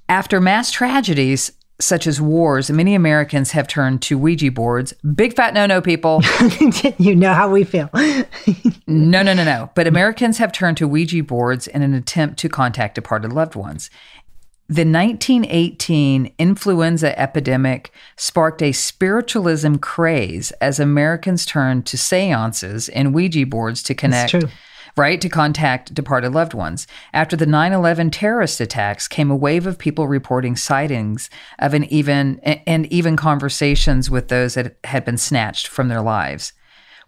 After 0.09 0.41
mass 0.41 0.69
tragedies 0.69 1.53
such 1.81 2.07
as 2.07 2.21
wars, 2.21 2.69
many 2.71 2.95
Americans 2.95 3.51
have 3.51 3.67
turned 3.67 4.01
to 4.03 4.17
Ouija 4.17 4.51
boards. 4.51 4.93
Big 5.15 5.35
fat 5.35 5.53
no 5.53 5.65
no, 5.65 5.81
people. 5.81 6.21
you 6.97 7.15
know 7.15 7.33
how 7.33 7.51
we 7.51 7.63
feel. 7.63 7.89
no, 8.87 9.23
no, 9.23 9.33
no, 9.33 9.43
no. 9.43 9.69
But 9.75 9.87
Americans 9.87 10.37
have 10.37 10.51
turned 10.51 10.77
to 10.77 10.87
Ouija 10.87 11.23
boards 11.23 11.67
in 11.67 11.81
an 11.81 11.93
attempt 11.93 12.39
to 12.39 12.49
contact 12.49 12.95
departed 12.95 13.33
loved 13.33 13.55
ones. 13.55 13.89
The 14.71 14.85
1918 14.85 16.33
influenza 16.39 17.19
epidemic 17.19 17.91
sparked 18.15 18.61
a 18.61 18.71
spiritualism 18.71 19.75
craze 19.75 20.51
as 20.61 20.79
Americans 20.79 21.45
turned 21.45 21.85
to 21.87 21.97
seances 21.97 22.87
and 22.87 23.13
Ouija 23.13 23.45
boards 23.45 23.83
to 23.83 23.93
connect, 23.93 24.33
right, 24.95 25.19
to 25.21 25.29
contact 25.29 25.93
departed 25.93 26.33
loved 26.33 26.53
ones. 26.53 26.87
After 27.13 27.35
the 27.35 27.45
9 27.45 27.73
11 27.73 28.11
terrorist 28.11 28.59
attacks 28.61 29.07
came 29.07 29.31
a 29.31 29.35
wave 29.35 29.65
of 29.67 29.77
people 29.77 30.07
reporting 30.07 30.55
sightings 30.55 31.29
of 31.59 31.73
an 31.73 31.85
even 31.85 32.39
and 32.39 32.85
even 32.87 33.15
conversations 33.15 34.09
with 34.09 34.27
those 34.27 34.55
that 34.55 34.75
had 34.83 35.05
been 35.05 35.17
snatched 35.17 35.67
from 35.67 35.87
their 35.87 36.01
lives. 36.01 36.53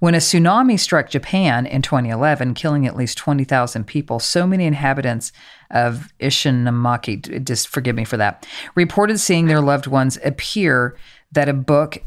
When 0.04 0.16
a 0.16 0.18
tsunami 0.18 0.78
struck 0.78 1.10
Japan 1.10 1.66
in 1.66 1.82
2011, 1.82 2.56
killing 2.56 2.86
at 2.86 2.98
least 2.98 3.18
20,000 3.18 3.86
people, 3.86 4.20
so 4.20 4.46
many 4.46 4.66
inhabitants 4.66 5.32
of 5.72 6.12
Ishinomaki, 6.20 7.46
just 7.46 7.70
forgive 7.70 7.96
me 7.96 8.04
for 8.04 8.18
that, 8.18 8.46
reported 8.76 9.20
seeing 9.20 9.48
their 9.48 9.62
loved 9.62 9.88
ones 9.88 10.20
appear 10.26 10.98
that 11.32 11.48
a 11.48 11.54
book 11.54 12.00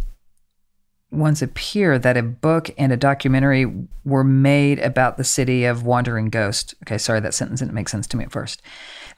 ones 1.16 1.42
appear 1.42 1.98
that 1.98 2.16
a 2.16 2.22
book 2.22 2.70
and 2.78 2.92
a 2.92 2.96
documentary 2.96 3.66
were 4.04 4.24
made 4.24 4.78
about 4.80 5.16
the 5.16 5.24
city 5.24 5.64
of 5.64 5.84
wandering 5.84 6.30
ghost. 6.30 6.74
Okay, 6.84 6.98
sorry, 6.98 7.20
that 7.20 7.34
sentence 7.34 7.60
didn't 7.60 7.74
make 7.74 7.88
sense 7.88 8.06
to 8.08 8.16
me 8.16 8.24
at 8.24 8.32
first. 8.32 8.62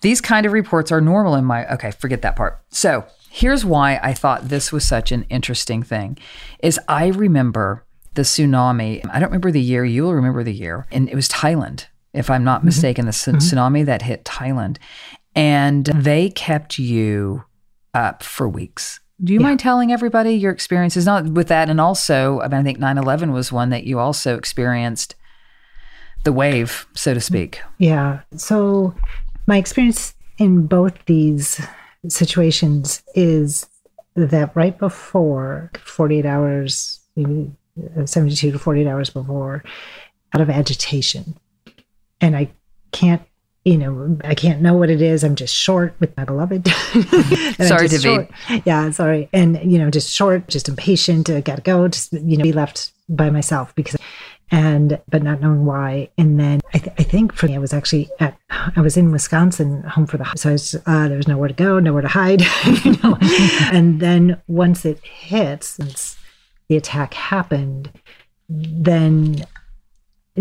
These 0.01 0.21
kind 0.21 0.47
of 0.47 0.53
reports 0.53 0.93
are 0.93 1.01
normal 1.01 1.35
in 1.35 1.45
my 1.45 1.71
okay, 1.75 1.91
forget 1.91 2.23
that 2.23 2.37
part. 2.37 2.61
So, 2.71 3.05
here's 3.31 3.65
why 3.65 4.01
I 4.03 4.15
thought 4.15 4.49
this 4.49 4.73
was 4.73 4.87
such 4.87 5.13
an 5.13 5.25
interesting 5.29 5.83
thing 5.83 6.19
is 6.61 6.81
I 6.89 7.09
remember 7.09 7.85
the 8.15 8.23
tsunami. 8.23 9.05
I 9.11 9.21
don't 9.21 9.29
remember 9.29 9.51
the 9.51 9.61
year, 9.61 9.85
you 9.85 10.03
will 10.03 10.15
remember 10.15 10.43
the 10.43 10.53
year. 10.53 10.87
And 10.91 11.09
it 11.09 11.15
was 11.15 11.29
Thailand, 11.29 11.87
if 12.13 12.31
I'm 12.31 12.45
not 12.45 12.61
mm-hmm. 12.61 12.67
mistaken, 12.67 13.07
the 13.07 13.13
mm-hmm. 13.13 13.37
tsunami 13.37 13.85
that 13.87 14.03
hit 14.03 14.25
Thailand. 14.25 14.79
And 15.35 15.87
they 15.87 16.31
kept 16.31 16.79
you 16.79 17.45
up 17.95 18.23
for 18.23 18.49
weeks. 18.49 19.01
Do 19.23 19.33
you 19.33 19.41
yeah. 19.41 19.47
mind 19.47 19.61
telling 19.61 19.93
everybody 19.93 20.35
your 20.35 20.53
experiences 20.53 21.05
not 21.05 21.25
with 21.25 21.49
that? 21.49 21.69
And 21.69 21.81
also, 21.81 22.41
I, 22.41 22.49
mean, 22.49 22.61
I 22.61 22.63
think 22.63 22.79
9 22.79 22.99
11 22.99 23.33
was 23.33 23.51
one 23.51 23.71
that 23.71 23.85
you 23.85 23.99
also 23.99 24.37
experienced 24.37 25.17
the 26.25 26.33
wave, 26.33 26.87
so 26.95 27.15
to 27.15 27.21
speak. 27.21 27.61
Yeah. 27.79 28.21
So, 28.37 28.95
my 29.47 29.57
experience 29.57 30.15
in 30.39 30.67
both 30.67 30.95
these 31.07 31.61
situations 32.09 33.03
is 33.15 33.67
that 34.15 34.55
right 34.55 34.79
before 34.79 35.71
48 35.85 36.27
hours, 36.27 37.01
maybe 37.17 37.51
uh, 37.97 38.07
72 38.07 38.53
to 38.53 38.59
48 38.59 38.87
hours 38.87 39.11
before, 39.11 39.65
out 40.35 40.41
of 40.41 40.51
agitation. 40.51 41.37
And 42.21 42.37
I 42.37 42.51
can't 42.93 43.23
you 43.69 43.77
know, 43.77 44.19
I 44.25 44.35
can't 44.35 44.63
know 44.63 44.73
what 44.75 44.89
it 44.89 45.03
is. 45.03 45.23
I'm 45.23 45.35
just 45.35 45.55
short 45.55 45.95
with 46.01 46.17
my 46.17 46.25
beloved. 46.25 46.67
sorry, 47.61 47.89
David. 47.89 48.29
Yeah, 48.65 48.91
sorry. 48.93 49.29
And, 49.33 49.61
you 49.71 49.79
know, 49.79 49.91
just 49.91 50.11
short, 50.11 50.49
just 50.49 50.71
impatient, 50.71 51.29
uh, 51.29 51.43
gotta 51.43 51.61
go, 51.61 51.87
just, 51.87 52.15
you 52.15 52.39
know, 52.39 52.45
be 52.45 52.53
left 52.53 52.93
by 53.11 53.29
myself 53.29 53.75
because, 53.75 53.97
and, 54.51 54.99
but 55.11 55.23
not 55.23 55.43
knowing 55.43 55.67
why. 55.67 56.09
And 56.17 56.41
then 56.41 56.61
I, 56.73 56.79
th- 56.79 56.97
I 56.99 57.03
think 57.03 57.35
for 57.35 57.47
me, 57.47 57.57
I 57.57 57.59
was 57.59 57.75
actually 57.75 58.09
at, 58.21 58.39
I 58.49 58.81
was 58.81 58.97
in 58.97 59.13
Wisconsin, 59.13 59.83
home 59.83 60.07
for 60.07 60.17
the, 60.17 60.25
so 60.35 60.49
I 60.49 60.53
was, 60.53 60.75
uh, 60.87 61.09
there 61.09 61.19
was 61.19 61.29
nowhere 61.29 61.49
to 61.49 61.55
go, 61.55 61.79
nowhere 61.79 62.03
to 62.03 62.09
hide, 62.09 62.41
you 62.85 62.97
know. 63.03 63.19
and 63.71 64.01
then 64.01 64.41
once 64.47 64.87
it 64.87 65.05
hits, 65.05 65.69
since 65.69 66.17
the 66.69 66.79
attack 66.79 67.13
happened, 67.13 67.91
then 68.49 69.45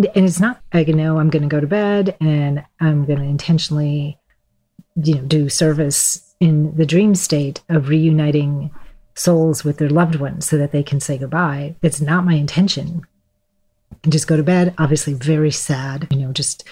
and 0.05 0.25
it's 0.25 0.39
not 0.39 0.61
like 0.73 0.87
know 0.87 1.19
I'm 1.19 1.29
going 1.29 1.43
to 1.43 1.47
go 1.47 1.59
to 1.59 1.67
bed 1.67 2.15
and 2.19 2.63
I'm 2.79 3.05
going 3.05 3.19
to 3.19 3.25
intentionally, 3.25 4.17
you 4.95 5.15
know, 5.15 5.21
do 5.21 5.49
service 5.49 6.35
in 6.39 6.75
the 6.75 6.85
dream 6.85 7.15
state 7.15 7.61
of 7.69 7.89
reuniting 7.89 8.71
souls 9.15 9.63
with 9.63 9.77
their 9.77 9.89
loved 9.89 10.15
ones 10.15 10.47
so 10.47 10.57
that 10.57 10.71
they 10.71 10.83
can 10.83 10.99
say 10.99 11.17
goodbye. 11.17 11.75
It's 11.81 12.01
not 12.01 12.25
my 12.25 12.35
intention. 12.35 13.01
And 14.03 14.13
just 14.13 14.27
go 14.27 14.37
to 14.37 14.43
bed, 14.43 14.75
obviously 14.77 15.13
very 15.13 15.51
sad, 15.51 16.07
you 16.11 16.17
know, 16.17 16.31
just 16.31 16.63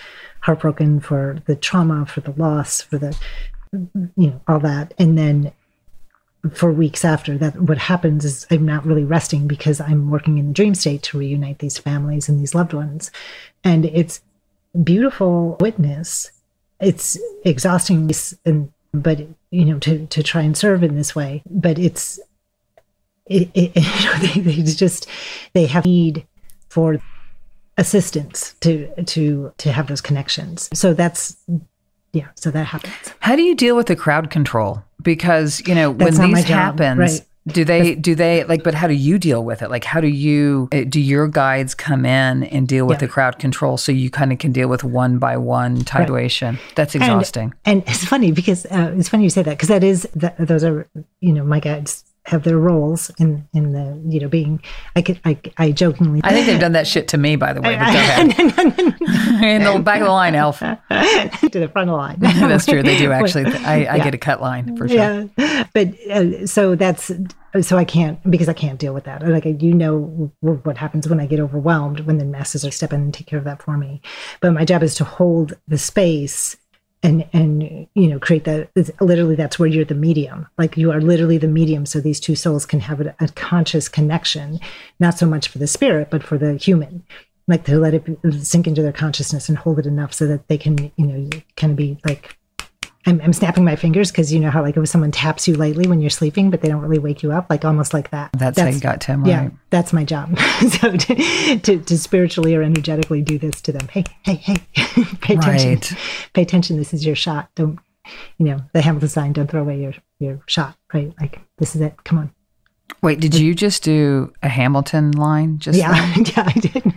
heartbroken 0.42 1.00
for 1.00 1.42
the 1.48 1.56
trauma, 1.56 2.06
for 2.06 2.22
the 2.22 2.34
loss, 2.34 2.82
for 2.82 3.00
the, 3.00 3.18
you 3.72 4.28
know, 4.30 4.42
all 4.48 4.60
that. 4.60 4.94
And 5.00 5.18
then 5.18 5.52
for 6.54 6.72
weeks 6.72 7.04
after 7.04 7.38
that 7.38 7.60
what 7.62 7.78
happens 7.78 8.26
is 8.26 8.46
i'm 8.52 8.66
not 8.66 8.86
really 8.86 9.04
resting 9.04 9.48
because 9.48 9.80
i'm 9.82 10.10
working 10.10 10.38
in 10.38 10.48
the 10.48 10.54
dream 10.54 10.76
state 10.76 11.02
to 11.02 11.18
reunite 11.18 11.60
these 11.60 11.78
families 11.78 12.30
and 12.30 12.40
these 12.40 12.56
loved 12.56 12.74
ones. 12.74 13.12
And 13.64 13.86
it's 13.86 14.22
beautiful 14.84 15.58
witness. 15.60 16.32
It's 16.80 17.18
exhausting 17.44 18.12
and 18.46 18.72
but 18.94 19.28
you 19.52 19.66
know 19.66 19.80
to 19.80 20.06
to 20.08 20.24
try 20.24 20.42
and 20.42 20.56
serve 20.56 20.82
in 20.82 20.96
this 20.96 21.14
way 21.14 21.44
but 21.50 21.78
it's 21.78 22.18
it, 23.26 23.50
it 23.54 23.76
you 23.76 24.06
know, 24.06 24.44
they, 24.44 24.62
they 24.62 24.64
just 24.64 25.08
they 25.54 25.66
have 25.66 25.86
need 25.86 26.26
for 26.70 26.98
assistance 27.78 28.54
to 28.62 28.88
to 29.04 29.54
to 29.58 29.72
have 29.72 29.88
those 29.88 30.02
connections. 30.02 30.70
So 30.74 30.94
that's 30.94 31.36
yeah, 32.16 32.30
so 32.36 32.50
that 32.52 32.68
happens. 32.68 32.94
How 33.20 33.36
do 33.36 33.44
you 33.44 33.56
deal 33.56 33.76
with 33.76 33.88
the 33.88 33.96
crowd 33.96 34.30
control? 34.30 34.82
Because 35.02 35.62
you 35.68 35.76
know 35.76 35.92
That's 35.92 36.18
when 36.18 36.32
these 36.32 36.46
happens, 36.46 36.98
right. 36.98 37.22
do 37.48 37.66
they 37.66 37.94
do 37.94 38.16
they 38.16 38.46
like? 38.46 38.64
But 38.64 38.74
how 38.74 38.88
do 38.88 38.94
you 38.94 39.20
deal 39.20 39.44
with 39.44 39.62
it? 39.62 39.70
Like, 39.70 39.84
how 39.84 40.00
do 40.00 40.08
you 40.08 40.70
eh, 40.72 40.86
do 40.86 41.02
your 41.02 41.28
guides 41.28 41.76
come 41.76 42.06
in 42.06 42.46
and 42.46 42.70
deal 42.70 42.88
with 42.88 42.96
yeah. 42.96 43.08
the 43.08 43.08
crowd 43.10 43.38
control 43.38 43.76
so 43.78 43.92
you 43.92 44.10
kind 44.10 44.32
of 44.32 44.40
can 44.40 44.54
deal 44.54 44.70
with 44.70 44.86
one 44.86 45.20
by 45.20 45.36
one 45.36 45.86
situation? 45.86 46.56
Right. 46.56 46.76
That's 46.76 46.96
exhausting. 46.96 47.54
And, 47.66 47.82
and, 47.82 47.90
it's 47.90 48.06
funny 48.06 48.32
because 48.32 48.66
uh, 48.68 48.96
it's 48.98 49.10
funny 49.10 49.26
you 49.26 49.30
say 49.30 49.44
that 49.44 49.52
because 49.52 49.68
that 49.68 49.84
is 49.84 50.08
that 50.16 50.38
those 50.38 50.64
are 50.64 50.88
you 51.20 51.34
know 51.34 51.44
my 51.44 51.60
guides 51.60 52.06
have 52.26 52.44
their 52.44 52.58
roles 52.58 53.12
in 53.20 53.48
in 53.54 53.72
the 53.72 54.02
you 54.12 54.20
know 54.20 54.28
being 54.28 54.60
I 54.96 55.02
could 55.02 55.20
I, 55.26 55.38
I 55.58 55.72
jokingly 55.72 56.22
I 56.24 56.32
think 56.34 56.48
they've 56.48 56.60
done 56.60 56.72
that 56.74 56.88
shit 56.88 57.08
to 57.10 57.18
me, 57.18 57.36
by 57.36 57.54
the 57.54 57.62
way. 57.62 57.76
But 57.78 57.86
go 57.94 58.00
ahead. 58.00 58.40
in 59.44 59.64
the 59.64 59.80
back 59.84 60.02
of 60.02 60.08
the 60.08 60.12
line, 60.12 60.36
Elf. 60.36 60.60
to 60.60 60.78
the 60.90 61.70
front 61.72 61.90
of 61.90 61.94
the 61.94 61.98
line. 61.98 62.18
that's 62.20 62.66
true. 62.66 62.82
They 62.84 62.98
do 62.98 63.12
actually. 63.12 63.46
I, 63.46 63.86
I 63.86 63.96
Yeah. 63.98 64.04
get 64.04 64.14
a 64.16 64.18
cut 64.18 64.42
line 64.42 64.76
for 64.78 64.88
sure. 64.88 64.98
Yeah, 65.38 65.68
but 65.74 66.00
uh, 66.10 66.48
so 66.48 66.76
that's 66.76 67.12
so 67.62 67.78
I 67.78 67.86
can't 67.86 68.20
because 68.30 68.50
I 68.50 68.54
can't 68.54 68.80
deal 68.80 68.94
with 68.94 69.04
that. 69.06 69.26
Like 69.28 69.46
you 69.46 69.74
know 69.74 70.32
what 70.42 70.78
happens 70.78 71.08
when 71.08 71.20
I 71.20 71.26
get 71.26 71.40
overwhelmed 71.40 72.02
when 72.02 72.18
the 72.18 72.26
masses 72.26 72.66
are 72.66 72.72
stepping 72.72 73.02
and 73.02 73.14
take 73.14 73.28
care 73.28 73.40
of 73.40 73.46
that 73.46 73.62
for 73.62 73.78
me. 73.78 74.02
But 74.42 74.52
my 74.52 74.66
job 74.66 74.84
is 74.84 74.96
to 74.96 75.04
hold 75.04 75.54
the 75.68 75.78
space 75.78 76.58
and 77.04 77.28
and 77.34 77.88
you 77.94 78.08
know 78.08 78.20
create 78.20 78.44
that. 78.46 78.70
Literally, 79.00 79.36
that's 79.36 79.60
where 79.60 79.68
you're 79.68 79.86
the 79.86 79.96
medium. 79.96 80.48
Like 80.58 80.78
you 80.78 80.92
are 80.92 81.02
literally 81.02 81.38
the 81.38 81.48
medium, 81.48 81.86
so 81.86 82.00
these 82.00 82.20
two 82.20 82.36
souls 82.36 82.66
can 82.66 82.80
have 82.82 83.02
a, 83.02 83.16
a 83.20 83.28
conscious 83.30 83.88
connection, 83.88 84.60
not 85.00 85.18
so 85.18 85.26
much 85.26 85.48
for 85.48 85.58
the 85.58 85.68
spirit, 85.68 86.10
but 86.10 86.24
for 86.24 86.38
the 86.38 86.56
human. 86.56 87.04
Like 87.48 87.66
to 87.66 87.78
let 87.78 87.94
it 87.94 88.04
sink 88.42 88.66
into 88.66 88.82
their 88.82 88.92
consciousness 88.92 89.50
and 89.50 89.58
hold 89.58 89.78
it 89.78 89.86
enough 89.86 90.14
so 90.14 90.26
that 90.26 90.48
they 90.48 90.58
can, 90.58 90.92
you 90.98 91.06
know, 91.06 91.30
kind 91.56 91.72
of 91.72 91.78
be 91.78 92.00
like 92.04 92.38
I'm, 93.06 93.22
I'm 93.22 93.34
snapping 93.34 93.64
my 93.64 93.76
fingers 93.76 94.12
because 94.12 94.34
you 94.34 94.40
know 94.40 94.50
how 94.50 94.62
like 94.62 94.78
if 94.78 94.88
someone 94.90 95.12
taps 95.12 95.48
you 95.48 95.56
lightly 95.56 95.88
when 95.88 96.02
you're 96.02 96.10
sleeping, 96.10 96.50
but 96.50 96.62
they 96.62 96.68
don't 96.68 96.82
really 96.82 96.98
wake 97.00 97.22
you 97.22 97.32
up, 97.32 97.48
like 97.50 97.64
almost 97.64 97.94
like 97.94 98.10
that. 98.12 98.32
That's 98.34 98.60
how 98.60 98.68
you 98.68 98.80
got 98.80 99.02
to 99.02 99.14
him, 99.14 99.26
Yeah, 99.26 99.42
right? 99.44 99.52
that's 99.70 99.94
my 99.94 100.04
job. 100.04 100.38
so 100.80 100.92
to, 100.96 101.60
to, 101.60 101.80
to 101.80 101.98
spiritually 101.98 102.56
or 102.56 102.64
energetically 102.64 103.22
do 103.22 103.38
this 103.38 103.62
to 103.62 103.72
them. 103.72 103.88
Hey, 103.90 104.06
hey, 104.24 104.36
hey, 104.36 104.56
pay 105.22 105.36
attention. 105.36 105.70
Right. 105.70 105.94
Pay 106.34 106.42
attention. 106.42 106.78
This 106.78 106.94
is 106.94 107.06
your 107.06 107.16
shot. 107.16 107.50
Don't, 107.56 107.80
you 108.38 108.46
know, 108.48 108.62
the 108.74 108.82
Hamilton 108.82 109.10
sign. 109.10 109.34
Don't 109.34 109.50
throw 109.50 109.62
away 109.62 109.82
your 109.82 109.94
your 110.20 110.42
shot. 110.48 110.76
Right? 110.94 111.14
Like 111.20 111.42
this 111.58 111.76
is 111.76 111.82
it. 111.82 112.04
Come 112.04 112.18
on. 112.18 112.32
Wait, 113.02 113.20
did 113.20 113.36
you 113.36 113.54
just 113.54 113.84
do 113.84 114.34
a 114.42 114.50
Hamilton 114.50 115.12
line? 115.12 115.60
Just 115.60 115.78
yeah, 115.78 115.92
then? 116.16 116.26
yeah, 116.36 116.44
I 116.48 116.60
did. 116.60 116.94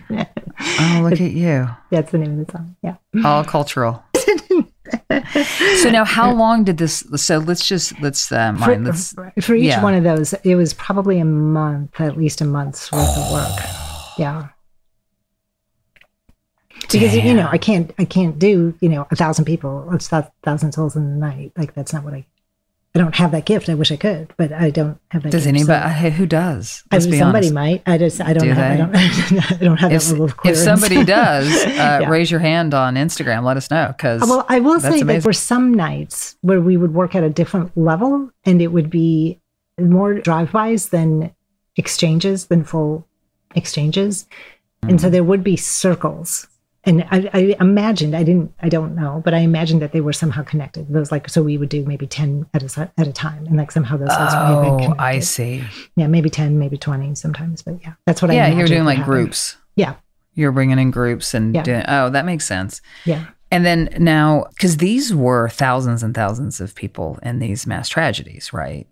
Oh, 0.81 1.01
look 1.03 1.21
at 1.21 1.31
you. 1.31 1.67
That's 1.91 2.11
the 2.11 2.17
name 2.17 2.39
of 2.39 2.45
the 2.47 2.51
song. 2.51 2.75
Yeah. 2.81 2.95
All 3.23 3.43
cultural. 3.43 4.03
So 5.73 5.89
now, 5.89 6.05
how 6.05 6.33
long 6.33 6.63
did 6.63 6.77
this? 6.77 7.03
So 7.15 7.37
let's 7.37 7.67
just 7.67 7.99
let's 8.01 8.31
uh, 8.31 8.53
For, 8.53 8.59
mine. 8.59 8.83
Let's 8.85 9.13
for 9.41 9.55
each 9.55 9.65
yeah. 9.65 9.83
one 9.83 9.93
of 9.93 10.03
those, 10.03 10.33
it 10.43 10.55
was 10.55 10.73
probably 10.73 11.19
a 11.19 11.25
month, 11.25 11.99
at 11.99 12.17
least 12.17 12.41
a 12.41 12.45
month's 12.45 12.91
worth 12.91 13.17
of 13.17 13.31
work. 13.31 13.59
Yeah. 14.17 14.49
Because 16.91 17.15
you 17.15 17.33
know, 17.33 17.47
I 17.49 17.57
can't, 17.57 17.93
I 17.97 18.03
can't 18.03 18.37
do 18.37 18.73
you 18.81 18.89
know 18.89 19.07
a 19.11 19.15
thousand 19.15 19.45
people. 19.45 19.87
It's 19.93 20.09
that 20.09 20.33
thousand 20.43 20.73
souls 20.73 20.97
in 20.97 21.09
the 21.09 21.15
night. 21.15 21.53
Like 21.55 21.73
that's 21.73 21.93
not 21.93 22.03
what 22.03 22.13
I. 22.13 22.25
I 22.95 22.99
don't 22.99 23.13
have 23.15 23.31
that 23.33 23.45
gift. 23.45 23.69
I 23.69 23.75
wish 23.75 23.91
I 23.91 23.97
could, 23.97 24.33
but 24.35 24.51
I 24.51 24.71
don't 24.71 24.97
have 25.11 25.21
that. 25.21 25.31
Does 25.31 25.45
gift, 25.45 25.59
so- 25.59 25.73
anybody? 25.73 25.93
hey, 25.93 26.09
who 26.09 26.25
does? 26.25 26.83
Let's 26.91 27.05
mean, 27.05 27.11
be 27.11 27.17
somebody 27.19 27.45
honest. 27.47 27.53
might. 27.53 27.83
I 27.85 27.97
just, 27.99 28.19
I 28.19 28.33
don't 28.33 28.43
Do 28.45 28.49
have. 28.53 28.71
I 28.71 28.77
don't. 28.77 28.95
I 29.51 29.63
don't 29.63 29.77
have 29.77 29.91
If, 29.91 30.03
that 30.05 30.09
level 30.13 30.25
of 30.25 30.33
if 30.43 30.57
somebody 30.57 31.03
does, 31.03 31.47
uh, 31.65 31.69
Yeah. 31.69 32.09
raise 32.09 32.31
your 32.31 32.39
hand 32.39 32.73
on 32.73 32.95
Instagram. 32.95 33.43
Let 33.43 33.57
us 33.57 33.69
know 33.69 33.93
because 33.95 34.21
Well, 34.21 34.43
I 34.49 34.59
will 34.59 34.79
say 34.79 34.89
that 34.89 35.01
amazing. 35.01 35.21
for 35.21 35.33
some 35.33 35.73
nights 35.73 36.35
where 36.41 36.59
we 36.61 36.77
would 36.77 36.93
work 36.95 37.13
at 37.13 37.23
a 37.23 37.29
different 37.29 37.77
level 37.77 38.31
and 38.43 38.59
it 38.61 38.67
would 38.69 38.89
be 38.89 39.39
more 39.79 40.15
drive-bys 40.15 40.89
than 40.89 41.31
exchanges, 41.77 42.47
than 42.47 42.63
full 42.63 43.05
exchanges. 43.55 44.25
And 44.81 44.93
Mm. 44.97 45.01
so 45.01 45.09
there 45.09 45.23
would 45.23 45.43
be 45.43 45.55
circles. 45.57 46.47
And 46.85 47.05
I, 47.11 47.29
I 47.33 47.55
imagined, 47.59 48.15
I 48.15 48.23
didn't, 48.23 48.53
I 48.61 48.69
don't 48.69 48.95
know, 48.95 49.21
but 49.25 49.33
I 49.33 49.39
imagined 49.39 49.81
that 49.81 49.91
they 49.91 49.99
were 49.99 50.13
somehow 50.13 50.43
connected. 50.43 50.87
Those 50.87 51.11
like, 51.11 51.27
so 51.29 51.43
we 51.43 51.57
would 51.57 51.67
do 51.69 51.83
maybe 51.85 52.07
10 52.07 52.45
at 52.53 52.63
a, 52.63 52.91
at 52.97 53.07
a 53.07 53.11
time. 53.11 53.45
And 53.47 53.57
like 53.57 53.71
somehow 53.71 53.97
those 53.97 54.09
cells 54.13 54.33
would 54.33 54.65
have 54.65 54.77
been 54.77 54.91
Oh. 54.91 54.95
I 54.97 55.19
see. 55.19 55.63
Yeah, 55.97 56.07
maybe 56.07 56.29
10, 56.29 56.57
maybe 56.57 56.77
20 56.77 57.15
sometimes. 57.15 57.61
But 57.61 57.81
yeah, 57.83 57.93
that's 58.05 58.21
what 58.21 58.31
I 58.31 58.35
Yeah, 58.35 58.47
you're 58.47 58.67
doing 58.67 58.85
like 58.85 59.03
groups. 59.03 59.57
Yeah. 59.75 59.95
You're 60.35 60.53
bringing 60.53 60.79
in 60.79 60.89
groups 60.89 61.33
and 61.33 61.53
Yeah. 61.53 61.63
doing. 61.63 61.83
Oh, 61.87 62.09
that 62.11 62.25
makes 62.25 62.45
sense. 62.45 62.81
Yeah. 63.03 63.25
And 63.51 63.65
then 63.65 63.89
now, 63.97 64.45
because 64.51 64.77
these 64.77 65.13
were 65.13 65.49
thousands 65.49 66.01
and 66.03 66.13
thousands 66.15 66.61
of 66.61 66.75
people 66.75 67.19
in 67.23 67.39
these 67.39 67.65
mass 67.67 67.89
tragedies, 67.89 68.53
right? 68.53 68.87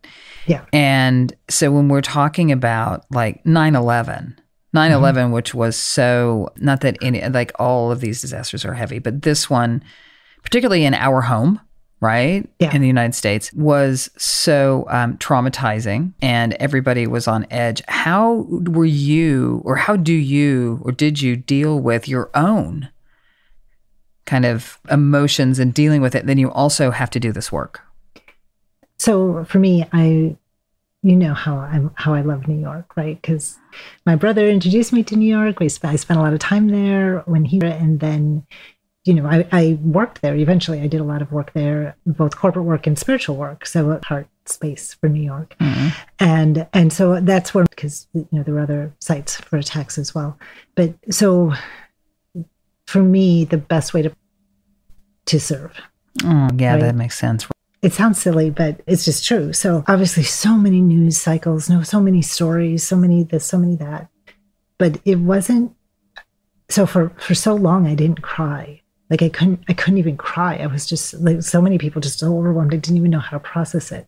Yeah. 0.45 0.65
And 0.73 1.31
so 1.47 1.71
when 1.71 1.87
we're 1.89 2.01
talking 2.01 2.51
about 2.51 3.05
like 3.11 3.45
9 3.45 3.75
11, 3.75 4.39
9 4.77 4.91
Mm-hmm. 4.91 4.99
11, 5.03 5.31
which 5.31 5.53
was 5.53 5.75
so, 5.75 6.49
not 6.57 6.81
that 6.81 6.97
any, 7.01 7.27
like 7.29 7.51
all 7.59 7.91
of 7.91 7.99
these 7.99 8.21
disasters 8.21 8.63
are 8.63 8.73
heavy, 8.73 8.99
but 8.99 9.23
this 9.23 9.49
one, 9.49 9.83
particularly 10.43 10.85
in 10.85 10.93
our 10.93 11.21
home, 11.21 11.59
right? 11.99 12.47
Yeah. 12.59 12.73
In 12.75 12.81
the 12.81 12.87
United 12.87 13.15
States, 13.15 13.51
was 13.53 14.09
so 14.17 14.85
um, 14.89 15.17
traumatizing 15.17 16.13
and 16.21 16.53
everybody 16.53 17.07
was 17.07 17.27
on 17.27 17.47
edge. 17.49 17.81
How 17.87 18.45
were 18.47 18.85
you, 18.85 19.61
or 19.65 19.75
how 19.77 19.95
do 19.95 20.13
you, 20.13 20.79
or 20.83 20.91
did 20.91 21.21
you 21.21 21.35
deal 21.35 21.79
with 21.79 22.07
your 22.07 22.29
own 22.35 22.89
kind 24.25 24.45
of 24.45 24.77
emotions 24.91 25.57
and 25.57 25.73
dealing 25.73 26.01
with 26.01 26.13
it? 26.13 26.25
Then 26.27 26.37
you 26.37 26.51
also 26.51 26.91
have 26.91 27.09
to 27.11 27.19
do 27.19 27.31
this 27.31 27.51
work. 27.51 27.81
so 28.99 29.43
for 29.45 29.59
me 29.59 29.85
i 29.93 30.35
you 31.07 31.15
know 31.15 31.33
how 31.33 31.55
i'm 31.73 31.85
how 32.03 32.11
i 32.13 32.21
love 32.21 32.41
new 32.47 32.59
york 32.69 32.87
right? 32.97 33.17
Because 33.21 33.57
my 34.05 34.15
brother 34.23 34.45
introduced 34.57 34.91
me 34.91 35.01
to 35.03 35.15
new 35.15 35.31
york. 35.39 35.59
We 35.59 35.69
spent, 35.69 35.93
i 35.93 35.95
spent 35.95 36.19
a 36.19 36.23
lot 36.23 36.33
of 36.33 36.39
time 36.39 36.67
there 36.79 37.09
when 37.33 37.43
he 37.51 37.57
and 37.61 37.99
then 38.05 38.45
you 39.05 39.13
know 39.13 39.25
I, 39.25 39.47
I 39.61 39.63
worked 39.99 40.21
there. 40.21 40.35
Eventually 40.35 40.79
i 40.81 40.87
did 40.87 40.99
a 40.99 41.09
lot 41.13 41.21
of 41.21 41.31
work 41.31 41.49
there 41.53 41.95
both 42.05 42.33
corporate 42.35 42.65
work 42.65 42.87
and 42.87 42.97
spiritual 42.99 43.35
work 43.45 43.65
so 43.65 43.79
a 43.91 44.05
heart 44.05 44.27
space 44.45 44.85
for 44.99 45.07
new 45.09 45.23
york. 45.33 45.55
Mm-hmm. 45.61 45.87
And 46.19 46.67
and 46.73 46.91
so 46.97 47.19
that's 47.21 47.53
where 47.53 47.65
because 47.73 48.07
you 48.13 48.27
know 48.33 48.43
there 48.43 48.55
were 48.55 48.65
other 48.69 48.93
sites 48.99 49.31
for 49.37 49.55
attacks 49.57 49.97
as 49.97 50.13
well. 50.15 50.37
But 50.75 50.93
so 51.09 51.53
for 52.85 53.01
me 53.03 53.45
the 53.45 53.57
best 53.73 53.93
way 53.93 54.01
to 54.01 54.11
to 55.31 55.39
serve. 55.39 55.73
Oh, 56.23 56.49
yeah, 56.57 56.73
Right. 56.73 56.81
that 56.81 56.95
makes 56.95 57.17
sense. 57.17 57.47
It 57.81 57.93
sounds 57.93 58.19
silly, 58.19 58.49
but 58.49 58.81
it's 58.87 59.05
just 59.05 59.25
true. 59.25 59.53
So 59.53 59.83
obviously, 59.87 60.23
so 60.23 60.55
many 60.55 60.81
news 60.81 61.17
cycles, 61.17 61.69
no, 61.69 61.83
so 61.83 61.99
many 61.99 62.21
stories, 62.21 62.85
so 62.85 62.95
many 62.95 63.23
this, 63.23 63.45
so 63.45 63.57
many 63.57 63.75
that. 63.77 64.09
But 64.77 64.99
it 65.05 65.19
wasn't. 65.19 65.73
So 66.69 66.85
for 66.85 67.09
for 67.17 67.35
so 67.35 67.55
long, 67.55 67.87
I 67.87 67.95
didn't 67.95 68.21
cry. 68.21 68.81
Like 69.09 69.21
I 69.21 69.29
couldn't, 69.29 69.63
I 69.69 69.73
couldn't 69.73 69.99
even 69.99 70.17
cry. 70.17 70.57
I 70.57 70.67
was 70.67 70.85
just 70.85 71.13
like 71.15 71.41
so 71.41 71.61
many 71.61 71.77
people, 71.77 72.01
just 72.01 72.19
so 72.19 72.37
overwhelmed. 72.37 72.73
I 72.73 72.77
didn't 72.77 72.97
even 72.97 73.11
know 73.11 73.19
how 73.19 73.37
to 73.37 73.39
process 73.39 73.91
it. 73.91 74.07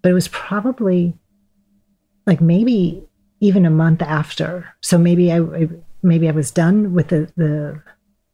But 0.00 0.10
it 0.10 0.14
was 0.14 0.28
probably 0.28 1.14
like 2.26 2.40
maybe 2.40 3.04
even 3.40 3.66
a 3.66 3.70
month 3.70 4.02
after. 4.02 4.74
So 4.80 4.98
maybe 4.98 5.32
I, 5.32 5.68
maybe 6.02 6.28
I 6.28 6.32
was 6.32 6.50
done 6.50 6.92
with 6.92 7.08
the 7.08 7.30
the 7.36 7.82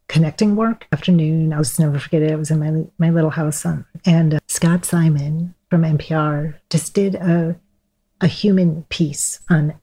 connecting 0.08 0.56
work 0.56 0.86
afternoon. 0.92 1.52
I'll 1.52 1.62
just 1.62 1.78
never 1.78 1.98
forget 1.98 2.22
it. 2.22 2.32
I 2.32 2.36
was 2.36 2.50
in 2.50 2.58
my 2.58 2.86
my 2.98 3.10
little 3.10 3.30
house, 3.30 3.64
um, 3.64 3.86
and 4.04 4.34
uh, 4.34 4.38
Scott 4.48 4.84
Simon 4.84 5.54
from 5.70 5.82
NPR 5.82 6.54
just 6.70 6.94
did 6.94 7.14
a 7.14 7.56
a 8.20 8.26
human 8.26 8.84
piece 8.84 9.40
on 9.48 9.74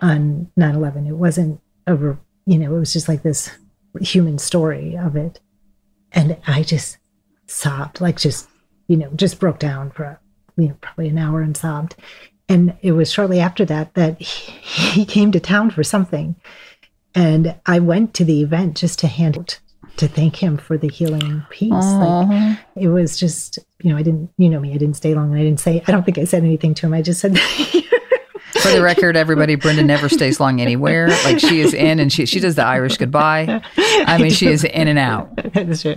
on 0.00 0.50
9/11. 0.58 1.08
It 1.08 1.12
wasn't 1.12 1.60
re- 1.88 2.16
you 2.46 2.58
know 2.58 2.76
it 2.76 2.78
was 2.78 2.92
just 2.92 3.08
like 3.08 3.22
this 3.22 3.50
human 4.00 4.38
story 4.38 4.96
of 4.96 5.16
it, 5.16 5.40
and 6.12 6.36
I 6.46 6.62
just 6.62 6.98
sobbed 7.46 8.00
like 8.00 8.18
just 8.18 8.48
you 8.86 8.96
know 8.96 9.10
just 9.16 9.40
broke 9.40 9.58
down 9.58 9.90
for 9.90 10.20
you 10.56 10.68
know 10.68 10.76
probably 10.80 11.08
an 11.08 11.18
hour 11.18 11.40
and 11.40 11.56
sobbed. 11.56 11.96
And 12.46 12.76
it 12.82 12.92
was 12.92 13.10
shortly 13.10 13.40
after 13.40 13.64
that 13.64 13.94
that 13.94 14.20
he, 14.20 14.52
he 14.92 15.04
came 15.06 15.32
to 15.32 15.40
town 15.40 15.70
for 15.70 15.82
something, 15.82 16.36
and 17.14 17.54
I 17.66 17.78
went 17.78 18.14
to 18.14 18.24
the 18.24 18.42
event 18.42 18.76
just 18.76 18.98
to 19.00 19.06
hand 19.06 19.38
out 19.38 19.58
to 19.96 20.08
thank 20.08 20.36
him 20.36 20.56
for 20.56 20.76
the 20.76 20.88
healing 20.88 21.42
piece. 21.50 21.70
Like 21.70 22.58
it 22.76 22.88
was 22.88 23.16
just, 23.16 23.58
you 23.80 23.90
know, 23.90 23.96
I 23.96 24.02
didn't, 24.02 24.30
you 24.36 24.48
know 24.48 24.58
me, 24.58 24.74
I 24.74 24.76
didn't 24.76 24.96
stay 24.96 25.14
long, 25.14 25.30
and 25.30 25.38
I 25.38 25.44
didn't 25.44 25.60
say, 25.60 25.82
I 25.86 25.92
don't 25.92 26.04
think 26.04 26.18
I 26.18 26.24
said 26.24 26.42
anything 26.42 26.74
to 26.74 26.86
him. 26.86 26.94
I 26.94 27.02
just 27.02 27.20
said, 27.20 27.38
For 28.64 28.70
the 28.70 28.82
record, 28.82 29.14
everybody, 29.14 29.56
Brenda 29.56 29.82
never 29.82 30.08
stays 30.08 30.40
long 30.40 30.58
anywhere. 30.60 31.08
Like 31.24 31.38
she 31.38 31.60
is 31.60 31.74
in 31.74 31.98
and 31.98 32.10
she 32.10 32.24
she 32.24 32.40
does 32.40 32.54
the 32.54 32.64
Irish 32.64 32.96
goodbye. 32.96 33.60
I 33.76 34.16
mean, 34.16 34.30
she 34.30 34.46
is 34.46 34.64
in 34.64 34.88
and 34.88 34.98
out. 34.98 35.36
That's 35.52 35.82
true. 35.82 35.96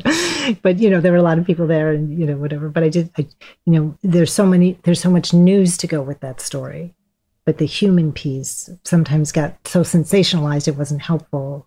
But 0.61 0.79
you 0.79 0.89
know, 0.89 0.99
there 0.99 1.13
were 1.13 1.17
a 1.17 1.23
lot 1.23 1.37
of 1.37 1.45
people 1.45 1.65
there, 1.65 1.91
and 1.91 2.17
you 2.19 2.25
know, 2.25 2.35
whatever. 2.35 2.67
But 2.67 2.83
I 2.83 2.89
did, 2.89 3.09
I, 3.17 3.27
you 3.65 3.73
know, 3.73 3.97
there's 4.03 4.33
so 4.33 4.45
many, 4.45 4.77
there's 4.83 4.99
so 4.99 5.09
much 5.09 5.33
news 5.33 5.77
to 5.77 5.87
go 5.87 6.01
with 6.01 6.19
that 6.19 6.41
story. 6.41 6.93
But 7.47 7.59
the 7.59 7.65
human 7.65 8.11
piece 8.11 8.69
sometimes 8.83 9.31
got 9.31 9.55
so 9.65 9.79
sensationalized, 9.79 10.67
it 10.67 10.75
wasn't 10.75 11.01
helpful. 11.01 11.65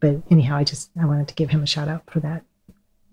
But 0.00 0.16
anyhow, 0.28 0.56
I 0.56 0.64
just 0.64 0.90
I 1.00 1.04
wanted 1.04 1.28
to 1.28 1.34
give 1.34 1.50
him 1.50 1.62
a 1.62 1.66
shout 1.66 1.86
out 1.86 2.02
for 2.10 2.18
that. 2.18 2.42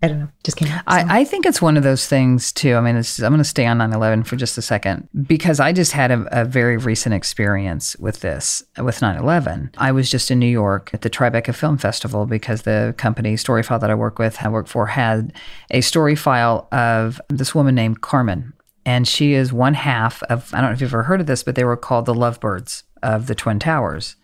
I 0.01 0.07
don't 0.07 0.19
know, 0.19 0.29
just 0.43 0.57
came 0.57 0.69
out. 0.69 0.79
so. 0.79 0.83
I, 0.87 1.19
I 1.19 1.23
think 1.25 1.45
it's 1.45 1.61
one 1.61 1.77
of 1.77 1.83
those 1.83 2.07
things 2.07 2.51
too. 2.51 2.73
I 2.73 2.81
mean, 2.81 2.95
I'm 2.95 3.03
going 3.19 3.37
to 3.37 3.43
stay 3.43 3.67
on 3.67 3.77
9/11 3.77 4.25
for 4.25 4.35
just 4.35 4.57
a 4.57 4.63
second 4.63 5.09
because 5.27 5.59
I 5.59 5.73
just 5.73 5.91
had 5.91 6.09
a, 6.09 6.41
a 6.41 6.43
very 6.43 6.75
recent 6.75 7.13
experience 7.13 7.95
with 7.97 8.21
this 8.21 8.63
with 8.79 8.99
9/11. 8.99 9.75
I 9.77 9.91
was 9.91 10.09
just 10.09 10.31
in 10.31 10.39
New 10.39 10.47
York 10.47 10.89
at 10.95 11.03
the 11.03 11.09
Tribeca 11.11 11.53
Film 11.53 11.77
Festival 11.77 12.25
because 12.25 12.63
the 12.63 12.95
company 12.97 13.35
Storyfile 13.35 13.79
that 13.79 13.91
I 13.91 13.93
work 13.93 14.17
with, 14.17 14.43
I 14.43 14.49
work 14.49 14.65
for, 14.65 14.87
had 14.87 15.33
a 15.69 15.81
story 15.81 16.15
file 16.15 16.67
of 16.71 17.21
this 17.29 17.53
woman 17.53 17.75
named 17.75 18.01
Carmen. 18.01 18.53
And 18.85 19.07
she 19.07 19.33
is 19.33 19.53
one 19.53 19.73
half 19.73 20.23
of, 20.23 20.53
I 20.53 20.61
don't 20.61 20.69
know 20.69 20.73
if 20.73 20.81
you've 20.81 20.93
ever 20.93 21.03
heard 21.03 21.21
of 21.21 21.27
this, 21.27 21.43
but 21.43 21.55
they 21.55 21.63
were 21.63 21.77
called 21.77 22.05
the 22.05 22.13
Lovebirds 22.13 22.83
of 23.03 23.27
the 23.27 23.35
Twin 23.35 23.59
Towers. 23.59 24.15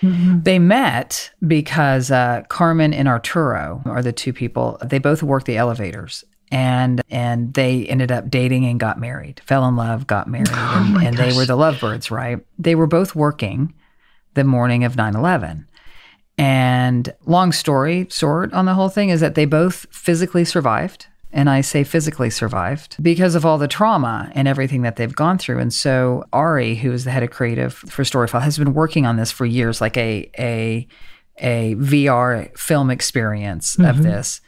They 0.00 0.58
met 0.60 1.30
because 1.46 2.10
uh, 2.10 2.44
Carmen 2.48 2.94
and 2.94 3.08
Arturo 3.08 3.82
are 3.84 4.02
the 4.02 4.12
two 4.12 4.32
people. 4.32 4.78
They 4.84 4.98
both 4.98 5.24
work 5.24 5.44
the 5.44 5.56
elevators, 5.56 6.24
and 6.52 7.02
and 7.10 7.52
they 7.54 7.84
ended 7.86 8.12
up 8.12 8.30
dating 8.30 8.64
and 8.64 8.78
got 8.78 9.00
married, 9.00 9.40
fell 9.44 9.66
in 9.66 9.74
love, 9.74 10.06
got 10.06 10.28
married, 10.28 10.48
and, 10.52 11.04
and 11.04 11.16
they 11.16 11.36
were 11.36 11.46
the 11.46 11.56
lovebirds, 11.56 12.12
right? 12.12 12.38
They 12.58 12.76
were 12.76 12.86
both 12.86 13.16
working 13.16 13.74
the 14.34 14.44
morning 14.44 14.84
of 14.84 14.94
9-11. 14.94 15.66
And 16.36 17.12
long 17.26 17.50
story 17.50 18.06
short 18.08 18.52
on 18.52 18.66
the 18.66 18.74
whole 18.74 18.88
thing 18.88 19.08
is 19.08 19.20
that 19.20 19.34
they 19.34 19.46
both 19.46 19.86
physically 19.90 20.44
survived. 20.44 21.08
And 21.32 21.50
I 21.50 21.60
say 21.60 21.84
physically 21.84 22.30
survived 22.30 22.96
because 23.02 23.34
of 23.34 23.44
all 23.44 23.58
the 23.58 23.68
trauma 23.68 24.30
and 24.34 24.48
everything 24.48 24.82
that 24.82 24.96
they've 24.96 25.14
gone 25.14 25.36
through. 25.36 25.58
And 25.58 25.72
so 25.74 26.24
Ari, 26.32 26.76
who 26.76 26.90
is 26.92 27.04
the 27.04 27.10
head 27.10 27.22
of 27.22 27.30
creative 27.30 27.74
for 27.74 28.02
Storyfile, 28.02 28.40
has 28.42 28.56
been 28.58 28.72
working 28.72 29.04
on 29.04 29.16
this 29.16 29.30
for 29.30 29.44
years, 29.44 29.80
like 29.80 29.96
a 29.98 30.30
a 30.38 30.86
a 31.40 31.74
VR 31.76 32.50
film 32.58 32.90
experience 32.90 33.76
of 33.78 33.96
Mhm. 33.96 34.02
this. 34.02 34.40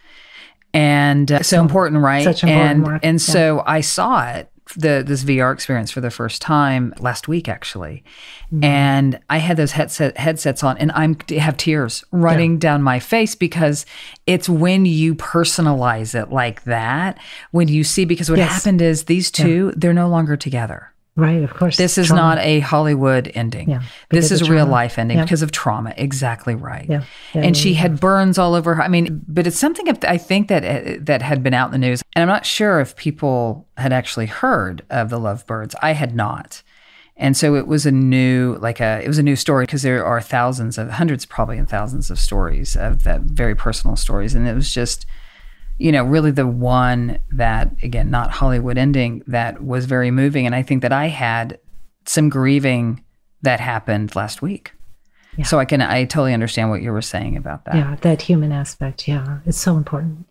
And 0.72 1.30
uh, 1.32 1.42
so 1.42 1.60
important, 1.60 2.02
right? 2.02 2.24
such 2.24 2.44
important 2.44 2.70
and 2.70 2.84
work, 2.84 3.00
and 3.02 3.14
yeah. 3.20 3.32
so 3.32 3.62
I 3.66 3.80
saw 3.80 4.28
it 4.30 4.48
the 4.76 5.02
this 5.06 5.24
VR 5.24 5.52
experience 5.52 5.90
for 5.90 6.00
the 6.00 6.10
first 6.10 6.40
time 6.42 6.94
last 6.98 7.28
week 7.28 7.48
actually. 7.48 8.04
Mm-hmm. 8.52 8.64
And 8.64 9.18
I 9.28 9.38
had 9.38 9.56
those 9.56 9.72
headset 9.72 10.16
headsets 10.16 10.62
on 10.62 10.78
and 10.78 10.90
I'm 10.92 11.16
have 11.30 11.56
tears 11.56 12.04
running 12.12 12.58
down 12.58 12.82
my 12.82 12.98
face 13.00 13.34
because 13.34 13.86
it's 14.26 14.48
when 14.48 14.86
you 14.86 15.14
personalize 15.14 16.14
it 16.20 16.30
like 16.30 16.64
that, 16.64 17.18
when 17.50 17.68
you 17.68 17.84
see 17.84 18.04
because 18.04 18.30
what 18.30 18.38
Yes. 18.38 18.50
happened 18.50 18.82
is 18.82 19.04
these 19.04 19.30
two, 19.30 19.72
they're 19.76 19.92
no 19.92 20.08
longer 20.08 20.36
together. 20.36 20.89
Right, 21.16 21.42
of 21.42 21.52
course. 21.52 21.76
This 21.76 21.98
is 21.98 22.06
trauma. 22.06 22.22
not 22.22 22.38
a 22.38 22.60
Hollywood 22.60 23.30
ending. 23.34 23.68
Yeah, 23.70 23.82
this 24.10 24.30
is 24.30 24.42
a 24.42 24.50
real 24.50 24.64
life 24.66 24.98
ending 24.98 25.18
Yeah. 25.18 25.24
because 25.24 25.42
of 25.42 25.50
trauma. 25.52 25.92
Exactly 25.96 26.54
right. 26.54 26.86
Yeah, 26.88 27.02
yeah, 27.34 27.42
and 27.42 27.56
she 27.56 27.74
had 27.74 28.00
burns 28.00 28.38
all 28.38 28.54
over 28.54 28.76
her. 28.76 28.82
I 28.82 28.88
mean, 28.88 29.22
but 29.28 29.46
it's 29.46 29.58
something 29.58 29.88
I 30.04 30.16
think 30.16 30.48
that 30.48 30.64
uh, 30.64 30.98
that 31.02 31.20
had 31.20 31.42
been 31.42 31.52
out 31.52 31.66
in 31.66 31.72
the 31.80 31.86
news, 31.86 32.02
and 32.14 32.22
I'm 32.22 32.28
not 32.28 32.46
sure 32.46 32.80
if 32.80 32.96
people 32.96 33.66
had 33.76 33.92
actually 33.92 34.26
heard 34.26 34.82
of 34.88 35.10
the 35.10 35.18
Lovebirds. 35.18 35.74
I 35.82 35.92
had 35.92 36.14
not, 36.14 36.62
and 37.16 37.36
so 37.36 37.54
it 37.56 37.66
was 37.66 37.84
a 37.86 37.90
new, 37.92 38.56
like 38.60 38.80
a, 38.80 39.02
it 39.04 39.08
was 39.08 39.18
a 39.18 39.22
new 39.22 39.36
story 39.36 39.64
because 39.66 39.82
there 39.82 40.04
are 40.04 40.22
thousands 40.22 40.78
of, 40.78 40.90
hundreds 40.90 41.26
probably, 41.26 41.58
and 41.58 41.68
thousands 41.68 42.10
of 42.10 42.18
stories 42.18 42.76
of 42.76 43.02
that 43.04 43.22
very 43.22 43.54
personal 43.56 43.96
stories, 43.96 44.34
and 44.34 44.46
it 44.46 44.54
was 44.54 44.72
just 44.72 45.04
you 45.80 45.90
know, 45.92 46.04
really 46.04 46.30
the 46.30 46.46
one 46.46 47.18
that, 47.30 47.72
again, 47.82 48.10
not 48.10 48.30
Hollywood 48.30 48.76
ending, 48.76 49.22
that 49.26 49.64
was 49.64 49.86
very 49.86 50.10
moving. 50.10 50.44
And 50.44 50.54
I 50.54 50.62
think 50.62 50.82
that 50.82 50.92
I 50.92 51.08
had 51.08 51.58
some 52.04 52.28
grieving 52.28 53.02
that 53.42 53.60
happened 53.60 54.14
last 54.14 54.42
week. 54.42 54.72
So 55.44 55.58
I 55.58 55.64
can, 55.64 55.80
I 55.80 56.04
totally 56.04 56.34
understand 56.34 56.68
what 56.68 56.82
you 56.82 56.92
were 56.92 57.00
saying 57.00 57.36
about 57.36 57.64
that. 57.64 57.74
Yeah, 57.76 57.96
that 58.02 58.20
human 58.20 58.52
aspect. 58.52 59.08
Yeah, 59.08 59.38
it's 59.46 59.56
so 59.56 59.78
important. 59.78 60.30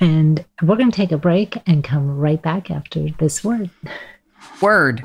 And 0.00 0.44
we're 0.60 0.76
going 0.76 0.90
to 0.90 0.96
take 0.96 1.12
a 1.12 1.18
break 1.18 1.58
and 1.66 1.84
come 1.84 2.18
right 2.18 2.42
back 2.42 2.68
after 2.68 3.10
this 3.18 3.44
word. 3.44 3.70
Word. 4.60 5.04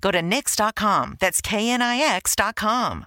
Go 0.00 0.10
to 0.10 0.22
Knix.com. 0.22 1.16
That's 1.20 1.40
KNIX.com. 1.40 3.06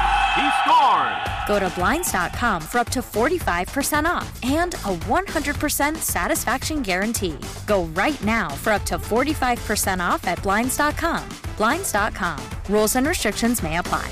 He 0.35 0.49
scores. 0.63 1.27
Go 1.47 1.59
to 1.59 1.69
Blinds.com 1.75 2.61
for 2.61 2.77
up 2.79 2.89
to 2.91 3.01
45% 3.01 4.05
off 4.05 4.39
and 4.43 4.73
a 4.75 4.95
100% 4.95 5.97
satisfaction 5.97 6.81
guarantee. 6.81 7.37
Go 7.67 7.83
right 7.95 8.21
now 8.23 8.49
for 8.49 8.71
up 8.71 8.83
to 8.85 8.97
45% 8.97 9.99
off 9.99 10.25
at 10.27 10.41
Blinds.com. 10.43 11.27
Blinds.com. 11.57 12.39
Rules 12.69 12.95
and 12.95 13.05
restrictions 13.07 13.61
may 13.61 13.77
apply. 13.77 14.09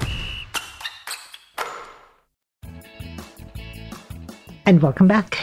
And 4.65 4.81
welcome 4.81 5.07
back. 5.07 5.39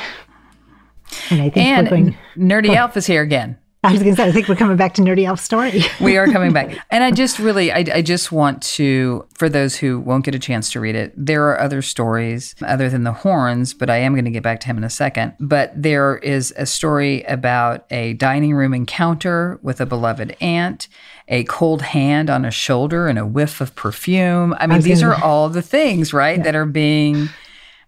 And 1.31 1.41
I 1.43 1.49
think 1.51 1.57
And 1.57 1.87
we're 1.91 1.91
going. 1.97 2.17
Nerdy 2.37 2.71
Oh. 2.71 2.75
Elf 2.75 2.97
is 2.97 3.07
here 3.07 3.23
again. 3.23 3.57
I 3.85 3.93
was 3.93 4.03
going 4.03 4.17
to 4.17 4.21
say, 4.21 4.29
I 4.29 4.33
think 4.33 4.49
we're 4.49 4.57
coming 4.57 4.77
back 4.77 4.95
to 4.95 5.03
Nerdy 5.03 5.25
Elf 5.27 5.39
story. 5.39 5.85
we 6.01 6.17
are 6.17 6.27
coming 6.27 6.53
back. 6.53 6.77
And 6.91 7.05
I 7.05 7.11
just 7.11 7.39
really, 7.39 7.71
I, 7.71 7.85
I 7.95 8.03
just 8.03 8.33
want 8.33 8.62
to, 8.62 9.27
for 9.35 9.49
those 9.49 9.77
who 9.77 10.01
won't 10.01 10.25
get 10.25 10.35
a 10.35 10.39
chance 10.39 10.73
to 10.73 10.81
read 10.81 10.97
it, 10.97 11.12
there 11.17 11.45
are 11.51 11.61
other 11.61 11.83
stories 11.83 12.55
other 12.62 12.89
than 12.89 13.05
the 13.05 13.12
horns, 13.12 13.75
but 13.75 13.89
I 13.91 13.99
am 13.99 14.15
going 14.15 14.25
to 14.25 14.31
get 14.31 14.43
back 14.43 14.61
to 14.61 14.67
him 14.67 14.77
in 14.79 14.83
a 14.85 14.91
second. 14.91 15.35
But 15.39 15.71
there 15.81 16.17
is 16.19 16.53
a 16.57 16.65
story 16.67 17.23
about 17.25 17.85
a 17.91 18.15
dining 18.15 18.55
room 18.55 18.73
encounter 18.75 19.61
with 19.62 19.81
a 19.81 19.87
beloved 19.87 20.37
aunt, 20.41 20.89
a 21.29 21.45
cold 21.45 21.83
hand 21.83 22.29
on 22.31 22.45
a 22.45 22.51
shoulder, 22.51 23.07
and 23.09 23.19
a 23.19 23.27
whiff 23.27 23.61
of 23.61 23.75
perfume. 23.77 24.55
I 24.59 24.67
mean, 24.67 24.77
was 24.79 24.85
these 24.85 25.03
gonna- 25.03 25.15
are 25.17 25.23
all 25.23 25.49
the 25.49 25.62
things, 25.62 26.12
right, 26.12 26.43
that 26.43 26.55
are 26.57 26.67
being 26.67 27.29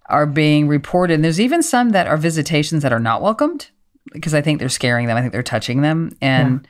are 0.06 0.26
being 0.26 0.68
reported. 0.68 1.14
And 1.14 1.24
there's 1.24 1.40
even 1.40 1.62
some 1.62 1.90
that 1.90 2.06
are 2.06 2.16
visitations 2.16 2.82
that 2.82 2.92
are 2.92 3.00
not 3.00 3.20
welcomed 3.20 3.68
because 4.12 4.34
I 4.34 4.40
think 4.40 4.58
they're 4.58 4.68
scaring 4.68 5.06
them. 5.06 5.16
I 5.16 5.20
think 5.20 5.32
they're 5.32 5.42
touching 5.42 5.82
them. 5.82 6.16
And 6.20 6.66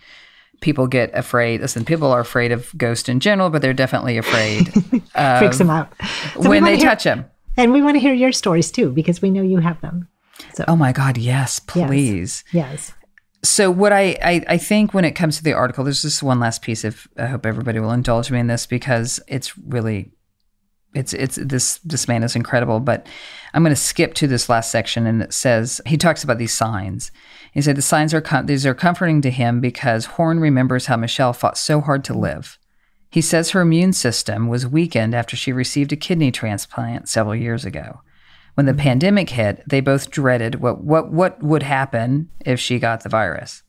people 0.60 0.86
get 0.86 1.10
afraid. 1.14 1.60
Listen, 1.60 1.84
people 1.84 2.10
are 2.10 2.20
afraid 2.20 2.52
of 2.52 2.76
ghosts 2.76 3.08
in 3.08 3.20
general, 3.20 3.50
but 3.50 3.62
they're 3.62 3.72
definitely 3.72 4.18
afraid. 4.18 4.72
Freaks 5.38 5.58
them 5.58 5.70
out 5.70 5.92
So 6.40 6.48
when 6.48 6.64
they 6.64 6.76
hear, 6.76 6.88
touch 6.88 7.04
them. 7.04 7.26
And 7.56 7.72
we 7.72 7.82
want 7.82 7.96
to 7.96 8.00
hear 8.00 8.14
your 8.14 8.32
stories 8.32 8.70
too, 8.70 8.90
because 8.90 9.22
we 9.22 9.30
know 9.30 9.42
you 9.42 9.58
have 9.58 9.80
them. 9.80 10.08
So. 10.54 10.64
Oh 10.68 10.76
my 10.76 10.92
God, 10.92 11.18
yes, 11.18 11.58
please. 11.58 12.44
Yes. 12.52 12.92
yes. 12.92 12.92
So 13.44 13.70
what 13.70 13.92
I, 13.92 14.18
I, 14.22 14.44
I 14.48 14.58
think 14.58 14.94
when 14.94 15.04
it 15.04 15.12
comes 15.12 15.36
to 15.38 15.44
the 15.44 15.52
article, 15.52 15.84
there's 15.84 16.02
just 16.02 16.22
one 16.22 16.40
last 16.40 16.62
piece 16.62 16.84
of 16.84 17.06
I 17.16 17.26
hope 17.26 17.46
everybody 17.46 17.78
will 17.78 17.92
indulge 17.92 18.30
me 18.30 18.40
in 18.40 18.48
this 18.48 18.66
because 18.66 19.20
it's 19.28 19.56
really 19.58 20.10
it's 20.98 21.12
it's 21.12 21.36
this 21.36 21.78
this 21.78 22.08
man 22.08 22.24
is 22.24 22.34
incredible. 22.34 22.80
But 22.80 23.06
I'm 23.54 23.62
going 23.62 23.74
to 23.74 23.80
skip 23.80 24.14
to 24.14 24.26
this 24.26 24.48
last 24.48 24.70
section, 24.70 25.06
and 25.06 25.22
it 25.22 25.32
says 25.32 25.80
he 25.86 25.96
talks 25.96 26.24
about 26.24 26.38
these 26.38 26.52
signs. 26.52 27.12
He 27.52 27.62
said 27.62 27.76
the 27.76 27.82
signs 27.82 28.12
are 28.12 28.20
com- 28.20 28.46
these 28.46 28.66
are 28.66 28.74
comforting 28.74 29.20
to 29.22 29.30
him 29.30 29.60
because 29.60 30.06
Horn 30.06 30.40
remembers 30.40 30.86
how 30.86 30.96
Michelle 30.96 31.32
fought 31.32 31.56
so 31.56 31.80
hard 31.80 32.04
to 32.04 32.18
live. 32.18 32.58
He 33.10 33.20
says 33.20 33.50
her 33.50 33.60
immune 33.60 33.92
system 33.92 34.48
was 34.48 34.66
weakened 34.66 35.14
after 35.14 35.36
she 35.36 35.52
received 35.52 35.92
a 35.92 35.96
kidney 35.96 36.30
transplant 36.30 37.08
several 37.08 37.36
years 37.36 37.64
ago. 37.64 38.00
When 38.54 38.66
the 38.66 38.72
mm-hmm. 38.72 38.80
pandemic 38.80 39.30
hit, 39.30 39.62
they 39.66 39.80
both 39.80 40.10
dreaded 40.10 40.56
what, 40.56 40.82
what, 40.82 41.10
what 41.12 41.42
would 41.42 41.62
happen 41.62 42.28
if 42.44 42.58
she 42.60 42.78
got 42.78 43.02
the 43.02 43.08
virus. 43.08 43.62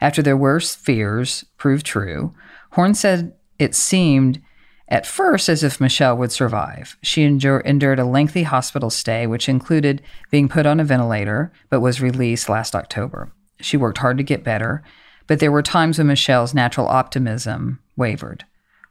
After 0.00 0.20
their 0.20 0.36
worst 0.36 0.78
fears 0.78 1.44
proved 1.56 1.86
true, 1.86 2.34
Horn 2.72 2.94
said 2.94 3.34
it 3.58 3.74
seemed 3.74 4.42
at 4.90 5.06
first 5.06 5.48
as 5.48 5.62
if 5.62 5.80
Michelle 5.80 6.16
would 6.16 6.32
survive. 6.32 6.96
She 7.02 7.22
endure, 7.22 7.60
endured 7.60 8.00
a 8.00 8.04
lengthy 8.04 8.42
hospital 8.42 8.90
stay, 8.90 9.26
which 9.26 9.48
included 9.48 10.02
being 10.30 10.48
put 10.48 10.66
on 10.66 10.80
a 10.80 10.84
ventilator, 10.84 11.52
but 11.68 11.80
was 11.80 12.00
released 12.00 12.48
last 12.48 12.74
October. 12.74 13.30
She 13.60 13.76
worked 13.76 13.98
hard 13.98 14.18
to 14.18 14.24
get 14.24 14.42
better, 14.42 14.82
but 15.26 15.38
there 15.38 15.52
were 15.52 15.62
times 15.62 15.98
when 15.98 16.08
Michelle's 16.08 16.54
natural 16.54 16.88
optimism 16.88 17.78
wavered. 17.96 18.44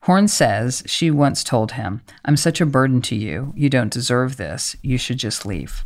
Horn 0.04 0.30
says 0.30 0.84
she 0.86 1.12
once 1.12 1.44
told 1.44 1.74
him, 1.74 2.02
I'm 2.24 2.38
such 2.38 2.62
a 2.62 2.66
burden 2.66 3.02
to 3.04 3.16
you. 3.16 3.54
You 3.58 3.70
don't 3.70 3.92
deserve 3.92 4.38
this. 4.38 4.78
You 4.82 4.98
should 4.98 5.18
just 5.18 5.46
leave. 5.46 5.86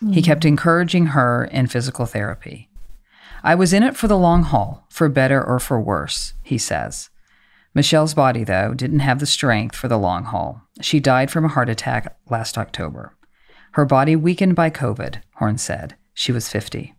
Mm-hmm. 0.00 0.12
He 0.12 0.22
kept 0.22 0.44
encouraging 0.44 1.06
her 1.06 1.44
in 1.46 1.66
physical 1.66 2.06
therapy. 2.06 2.68
I 3.42 3.56
was 3.56 3.72
in 3.72 3.82
it 3.82 3.96
for 3.96 4.06
the 4.06 4.18
long 4.18 4.44
haul, 4.44 4.86
for 4.88 5.08
better 5.08 5.42
or 5.42 5.58
for 5.58 5.80
worse, 5.80 6.34
he 6.42 6.58
says. 6.58 7.10
Michelle's 7.78 8.12
body, 8.12 8.42
though, 8.42 8.74
didn't 8.74 8.98
have 8.98 9.20
the 9.20 9.24
strength 9.24 9.76
for 9.76 9.86
the 9.86 9.96
long 9.96 10.24
haul. 10.24 10.62
She 10.80 10.98
died 10.98 11.30
from 11.30 11.44
a 11.44 11.48
heart 11.48 11.68
attack 11.68 12.18
last 12.28 12.58
October. 12.58 13.14
Her 13.74 13.84
body 13.84 14.16
weakened 14.16 14.56
by 14.56 14.68
COVID, 14.68 15.22
Horn 15.36 15.58
said. 15.58 15.94
She 16.12 16.32
was 16.32 16.48
50. 16.48 16.96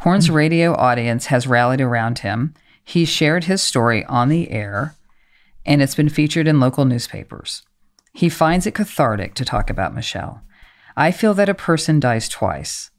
Horn's 0.00 0.26
mm-hmm. 0.26 0.34
radio 0.34 0.74
audience 0.74 1.26
has 1.26 1.46
rallied 1.46 1.80
around 1.80 2.18
him. 2.18 2.54
He 2.82 3.04
shared 3.04 3.44
his 3.44 3.62
story 3.62 4.04
on 4.06 4.30
the 4.30 4.50
air, 4.50 4.96
and 5.64 5.80
it's 5.80 5.94
been 5.94 6.08
featured 6.08 6.48
in 6.48 6.58
local 6.58 6.84
newspapers. 6.84 7.62
He 8.12 8.28
finds 8.28 8.66
it 8.66 8.74
cathartic 8.74 9.34
to 9.34 9.44
talk 9.44 9.70
about 9.70 9.94
Michelle. 9.94 10.42
I 10.96 11.12
feel 11.12 11.34
that 11.34 11.48
a 11.48 11.54
person 11.54 12.00
dies 12.00 12.28
twice 12.28 12.90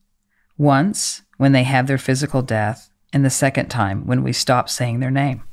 once 0.58 1.24
when 1.36 1.52
they 1.52 1.64
have 1.64 1.88
their 1.88 1.98
physical 1.98 2.42
death, 2.42 2.90
and 3.12 3.26
the 3.26 3.30
second 3.30 3.68
time 3.68 4.08
when 4.08 4.24
we 4.24 4.32
stop 4.32 4.70
saying 4.70 5.02
their 5.02 5.12
name. 5.12 5.44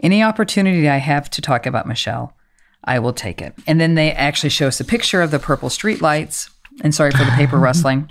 Any 0.00 0.22
opportunity 0.22 0.88
I 0.88 0.98
have 0.98 1.30
to 1.30 1.40
talk 1.40 1.66
about 1.66 1.86
Michelle, 1.86 2.34
I 2.84 2.98
will 2.98 3.12
take 3.12 3.40
it. 3.40 3.54
And 3.66 3.80
then 3.80 3.94
they 3.94 4.12
actually 4.12 4.50
show 4.50 4.68
us 4.68 4.80
a 4.80 4.84
picture 4.84 5.22
of 5.22 5.30
the 5.30 5.38
purple 5.38 5.68
streetlights. 5.68 6.50
And 6.82 6.94
sorry 6.94 7.12
for 7.12 7.24
the 7.24 7.30
paper 7.32 7.56
rustling. 7.58 8.10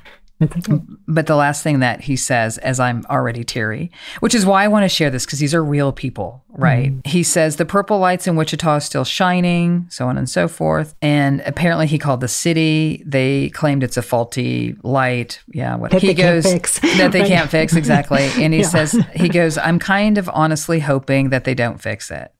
But 1.07 1.27
the 1.27 1.35
last 1.35 1.63
thing 1.63 1.79
that 1.79 2.01
he 2.01 2.15
says, 2.15 2.57
as 2.59 2.79
I'm 2.79 3.05
already 3.09 3.43
teary, 3.43 3.91
which 4.19 4.33
is 4.33 4.45
why 4.45 4.63
I 4.63 4.67
want 4.67 4.83
to 4.83 4.89
share 4.89 5.09
this 5.09 5.25
because 5.25 5.39
these 5.39 5.53
are 5.53 5.63
real 5.63 5.91
people, 5.91 6.43
right? 6.49 6.91
Mm. 6.91 7.05
He 7.07 7.23
says 7.23 7.57
the 7.57 7.65
purple 7.65 7.99
lights 7.99 8.27
in 8.27 8.35
Wichita 8.35 8.69
are 8.69 8.79
still 8.79 9.03
shining, 9.03 9.87
so 9.89 10.07
on 10.07 10.17
and 10.17 10.29
so 10.29 10.47
forth. 10.47 10.95
And 11.01 11.41
apparently, 11.45 11.87
he 11.87 11.97
called 11.97 12.21
the 12.21 12.27
city. 12.27 13.03
They 13.05 13.49
claimed 13.49 13.83
it's 13.83 13.97
a 13.97 14.01
faulty 14.01 14.75
light. 14.83 15.41
Yeah, 15.47 15.75
what 15.75 15.91
that 15.91 16.01
he 16.01 16.13
goes 16.13 16.43
that 16.43 17.09
they 17.11 17.27
can't 17.27 17.49
fix 17.49 17.75
exactly. 17.75 18.29
And 18.43 18.53
he 18.53 18.61
yeah. 18.61 18.67
says 18.67 18.99
he 19.15 19.29
goes, 19.29 19.57
I'm 19.57 19.79
kind 19.79 20.17
of 20.17 20.29
honestly 20.33 20.79
hoping 20.79 21.29
that 21.29 21.43
they 21.43 21.53
don't 21.53 21.81
fix 21.81 22.11
it. 22.11 22.31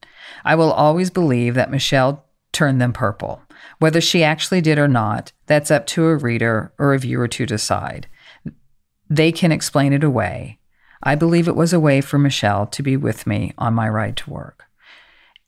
I 0.43 0.55
will 0.55 0.71
always 0.71 1.09
believe 1.09 1.55
that 1.55 1.71
Michelle 1.71 2.25
turned 2.51 2.81
them 2.81 2.93
purple. 2.93 3.41
Whether 3.79 4.01
she 4.01 4.23
actually 4.23 4.62
did 4.62 4.77
or 4.77 4.88
not, 4.88 5.31
that's 5.45 5.71
up 5.71 5.86
to 5.88 6.05
a 6.05 6.15
reader 6.15 6.73
or 6.77 6.93
a 6.93 6.99
viewer 6.99 7.27
to 7.29 7.45
decide. 7.45 8.07
They 9.09 9.31
can 9.31 9.51
explain 9.51 9.93
it 9.93 10.03
away. 10.03 10.59
I 11.03 11.15
believe 11.15 11.47
it 11.47 11.55
was 11.55 11.73
a 11.73 11.79
way 11.79 12.01
for 12.01 12.17
Michelle 12.17 12.65
to 12.67 12.81
be 12.81 12.95
with 12.95 13.27
me 13.27 13.53
on 13.57 13.73
my 13.73 13.89
ride 13.89 14.17
to 14.17 14.29
work. 14.29 14.63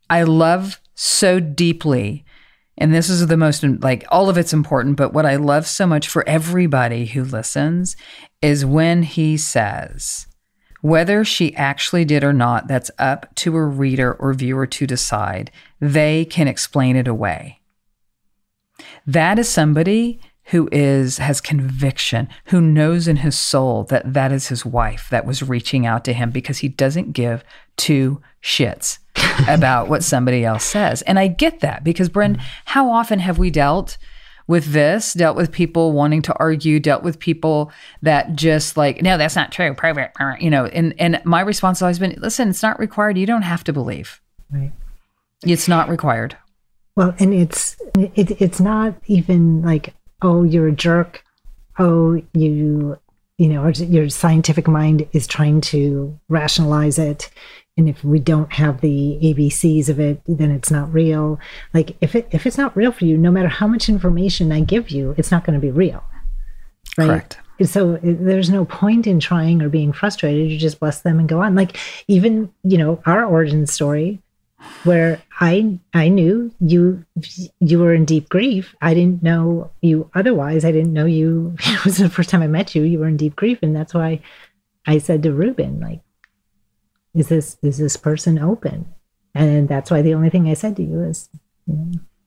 I 0.09 0.23
love 0.23 0.81
so 0.93 1.39
deeply, 1.39 2.25
and 2.77 2.93
this 2.93 3.09
is 3.09 3.25
the 3.27 3.37
most, 3.37 3.63
like, 3.63 4.05
all 4.09 4.29
of 4.29 4.37
it's 4.37 4.53
important, 4.53 4.97
but 4.97 5.13
what 5.13 5.25
I 5.25 5.37
love 5.37 5.65
so 5.65 5.87
much 5.87 6.07
for 6.07 6.27
everybody 6.27 7.05
who 7.05 7.23
listens 7.23 7.95
is 8.41 8.65
when 8.65 9.03
he 9.03 9.37
says, 9.37 10.27
whether 10.81 11.23
she 11.23 11.55
actually 11.55 12.05
did 12.05 12.23
or 12.23 12.33
not, 12.33 12.67
that's 12.67 12.91
up 12.99 13.33
to 13.35 13.55
a 13.55 13.65
reader 13.65 14.13
or 14.13 14.33
viewer 14.33 14.67
to 14.67 14.85
decide. 14.85 15.49
They 15.79 16.25
can 16.25 16.47
explain 16.47 16.95
it 16.95 17.07
away. 17.07 17.61
That 19.05 19.39
is 19.39 19.49
somebody 19.49 20.19
who 20.49 20.69
is 20.71 21.17
has 21.17 21.41
conviction, 21.41 22.27
who 22.45 22.61
knows 22.61 23.07
in 23.07 23.17
his 23.17 23.37
soul 23.37 23.83
that 23.85 24.13
that 24.13 24.31
is 24.31 24.47
his 24.47 24.65
wife 24.65 25.07
that 25.09 25.25
was 25.25 25.41
reaching 25.41 25.85
out 25.85 26.05
to 26.05 26.13
him 26.13 26.29
because 26.29 26.59
he 26.59 26.67
doesn't 26.67 27.13
give 27.13 27.43
two 27.77 28.21
shits 28.43 28.99
about 29.49 29.87
what 29.87 30.03
somebody 30.03 30.45
else 30.45 30.63
says. 30.63 31.01
And 31.03 31.17
I 31.17 31.27
get 31.27 31.61
that 31.61 31.83
because 31.83 32.09
Bren, 32.09 32.37
mm. 32.37 32.41
how 32.65 32.91
often 32.91 33.19
have 33.19 33.39
we 33.39 33.49
dealt 33.49 33.97
with 34.47 34.73
this, 34.73 35.13
dealt 35.13 35.35
with 35.35 35.51
people 35.51 35.91
wanting 35.91 36.21
to 36.21 36.35
argue, 36.37 36.79
dealt 36.79 37.01
with 37.01 37.17
people 37.17 37.71
that 38.03 38.35
just 38.35 38.77
like, 38.77 39.01
no, 39.01 39.17
that's 39.17 39.35
not 39.35 39.51
true, 39.51 39.73
private, 39.73 40.11
you 40.39 40.51
know, 40.51 40.65
and 40.65 40.93
and 40.99 41.19
my 41.25 41.41
response 41.41 41.79
has 41.79 41.83
always 41.83 41.99
been, 41.99 42.15
listen, 42.19 42.49
it's 42.49 42.61
not 42.61 42.79
required. 42.79 43.17
You 43.17 43.25
don't 43.25 43.41
have 43.41 43.63
to 43.63 43.73
believe. 43.73 44.21
Right. 44.51 44.71
It's 45.43 45.67
not 45.67 45.89
required. 45.89 46.37
Well, 46.95 47.13
and 47.19 47.33
it's 47.33 47.75
it, 47.95 48.41
it's 48.41 48.59
not 48.59 48.95
even 49.07 49.61
like 49.61 49.93
oh 50.21 50.43
you're 50.43 50.67
a 50.67 50.71
jerk, 50.71 51.23
oh 51.77 52.21
you 52.33 52.97
you 53.37 53.47
know 53.47 53.67
your 53.67 54.09
scientific 54.09 54.67
mind 54.67 55.07
is 55.11 55.27
trying 55.27 55.59
to 55.61 56.17
rationalize 56.29 56.97
it, 56.97 57.29
and 57.77 57.89
if 57.89 58.03
we 58.03 58.19
don't 58.19 58.53
have 58.53 58.79
the 58.79 59.19
ABCs 59.21 59.89
of 59.89 59.99
it, 59.99 60.21
then 60.25 60.51
it's 60.51 60.71
not 60.71 60.93
real. 60.93 61.37
Like 61.73 61.97
if 61.99 62.15
it 62.15 62.29
if 62.31 62.45
it's 62.45 62.57
not 62.57 62.75
real 62.77 62.93
for 62.93 63.03
you, 63.03 63.17
no 63.17 63.31
matter 63.31 63.49
how 63.49 63.67
much 63.67 63.89
information 63.89 64.53
I 64.53 64.61
give 64.61 64.89
you, 64.89 65.13
it's 65.17 65.31
not 65.31 65.43
going 65.43 65.59
to 65.59 65.65
be 65.65 65.71
real, 65.71 66.01
right? 66.97 67.07
Correct. 67.07 67.39
So 67.63 67.99
there's 68.03 68.49
no 68.49 68.65
point 68.65 69.07
in 69.07 69.19
trying 69.19 69.61
or 69.61 69.69
being 69.69 69.93
frustrated. 69.93 70.49
You 70.49 70.57
just 70.57 70.79
bless 70.79 71.01
them 71.01 71.19
and 71.19 71.27
go 71.27 71.41
on. 71.41 71.55
Like 71.55 71.77
even 72.07 72.53
you 72.63 72.77
know 72.77 73.01
our 73.05 73.25
origin 73.25 73.67
story 73.67 74.21
where 74.83 75.21
I 75.39 75.79
I 75.93 76.07
knew 76.07 76.53
you 76.59 77.05
you 77.59 77.79
were 77.79 77.93
in 77.93 78.05
deep 78.05 78.29
grief. 78.29 78.75
I 78.81 78.93
didn't 78.93 79.23
know 79.23 79.71
you 79.81 80.09
otherwise. 80.13 80.63
I 80.63 80.71
didn't 80.71 80.93
know 80.93 81.05
you. 81.05 81.55
It 81.65 81.85
was 81.85 81.97
the 81.97 82.09
first 82.09 82.29
time 82.29 82.41
I 82.41 82.47
met 82.47 82.75
you. 82.75 82.83
You 82.83 82.99
were 82.99 83.07
in 83.07 83.17
deep 83.17 83.35
grief, 83.35 83.59
and 83.61 83.75
that's 83.75 83.93
why 83.93 84.21
I 84.87 84.97
said 84.99 85.23
to 85.23 85.33
Ruben, 85.33 85.79
like, 85.79 86.01
"Is 87.13 87.27
this 87.27 87.57
is 87.61 87.77
this 87.77 87.97
person 87.97 88.39
open?" 88.39 88.93
And 89.33 89.67
that's 89.67 89.91
why 89.91 90.01
the 90.01 90.13
only 90.13 90.29
thing 90.29 90.47
I 90.47 90.53
said 90.53 90.77
to 90.77 90.83
you 90.83 91.01
is, 91.01 91.29
you 91.67 91.75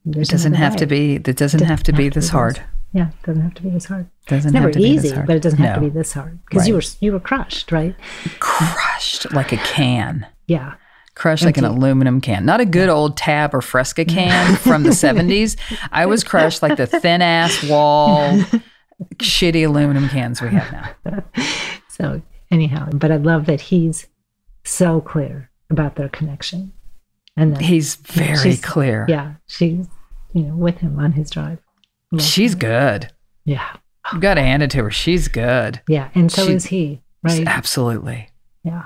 know, 0.05 0.21
it 0.21 0.29
doesn't 0.29 0.53
have 0.55 0.75
way. 0.75 0.79
to 0.79 0.87
be. 0.87 1.15
It 1.15 1.37
doesn't, 1.37 1.63
have 1.63 1.83
to 1.85 1.93
be 1.93 2.11
this 2.11 2.29
hard. 2.29 2.61
Yeah, 2.93 3.09
it 3.09 3.23
doesn't 3.25 3.43
have 3.43 3.55
to 3.55 3.63
be 3.63 3.71
this 3.71 3.87
hard. 3.87 4.11
Doesn't 4.27 4.49
it's 4.49 4.53
never 4.53 4.79
easy, 4.79 5.15
but 5.15 5.37
it 5.37 5.43
doesn't 5.43 5.59
have 5.59 5.77
to 5.77 5.81
be 5.81 5.89
this 5.89 6.13
hard 6.13 6.45
because 6.45 6.63
right. 6.63 6.69
you 6.69 6.75
were 6.75 6.83
you 7.01 7.13
were 7.13 7.21
crushed, 7.21 7.73
right? 7.73 7.95
Crushed 8.39 9.33
like 9.33 9.53
a 9.53 9.57
can. 9.59 10.27
Yeah 10.47 10.75
crushed 11.19 11.45
like 11.45 11.59
an 11.59 11.65
aluminum 11.65 12.21
can. 12.21 12.45
Not 12.47 12.61
a 12.61 12.65
good 12.65 12.89
old 12.89 13.17
tab 13.17 13.55
or 13.55 13.61
Fresca 13.61 14.05
can 14.05 14.57
from 14.57 14.85
the 14.85 14.91
70s. 14.91 15.57
I 15.91 16.07
was 16.07 16.25
crushed 16.25 16.63
like 16.63 16.77
the 16.77 16.87
thin 16.87 17.21
ass 17.21 17.63
wall, 17.65 18.39
shitty 19.17 19.67
aluminum 19.67 20.09
cans 20.09 20.41
we 20.41 20.49
have 20.49 20.97
now. 21.05 21.25
So, 21.91 22.23
anyhow, 22.53 22.89
but 22.93 23.11
I 23.11 23.17
love 23.17 23.47
that 23.47 23.61
he's 23.61 24.07
so 24.63 25.01
clear 25.01 25.51
about 25.69 25.97
their 25.97 26.09
connection. 26.09 26.73
And 27.37 27.57
that 27.57 27.63
he's 27.63 27.97
very 27.97 28.57
clear. 28.57 29.05
Yeah. 29.09 29.35
She's, 29.49 29.89
you 30.33 30.43
know, 30.43 30.55
with 30.55 30.79
him 30.79 31.01
on 31.01 31.11
his 31.11 31.29
drive. 31.29 31.59
Love 32.13 32.23
she's 32.23 32.53
her. 32.53 32.59
good. 32.61 33.13
Yeah. 33.45 33.69
You 34.13 34.21
got 34.21 34.35
to 34.35 34.43
hand 34.43 34.63
it 34.63 34.71
to 34.71 34.85
her. 34.85 34.91
She's 34.93 35.27
good. 35.27 35.81
Yeah. 35.89 36.11
And 36.15 36.31
so 36.31 36.47
she, 36.47 36.53
is 36.53 36.67
he, 36.67 37.03
right? 37.25 37.45
Absolutely. 37.49 38.31
Yeah. 38.63 38.85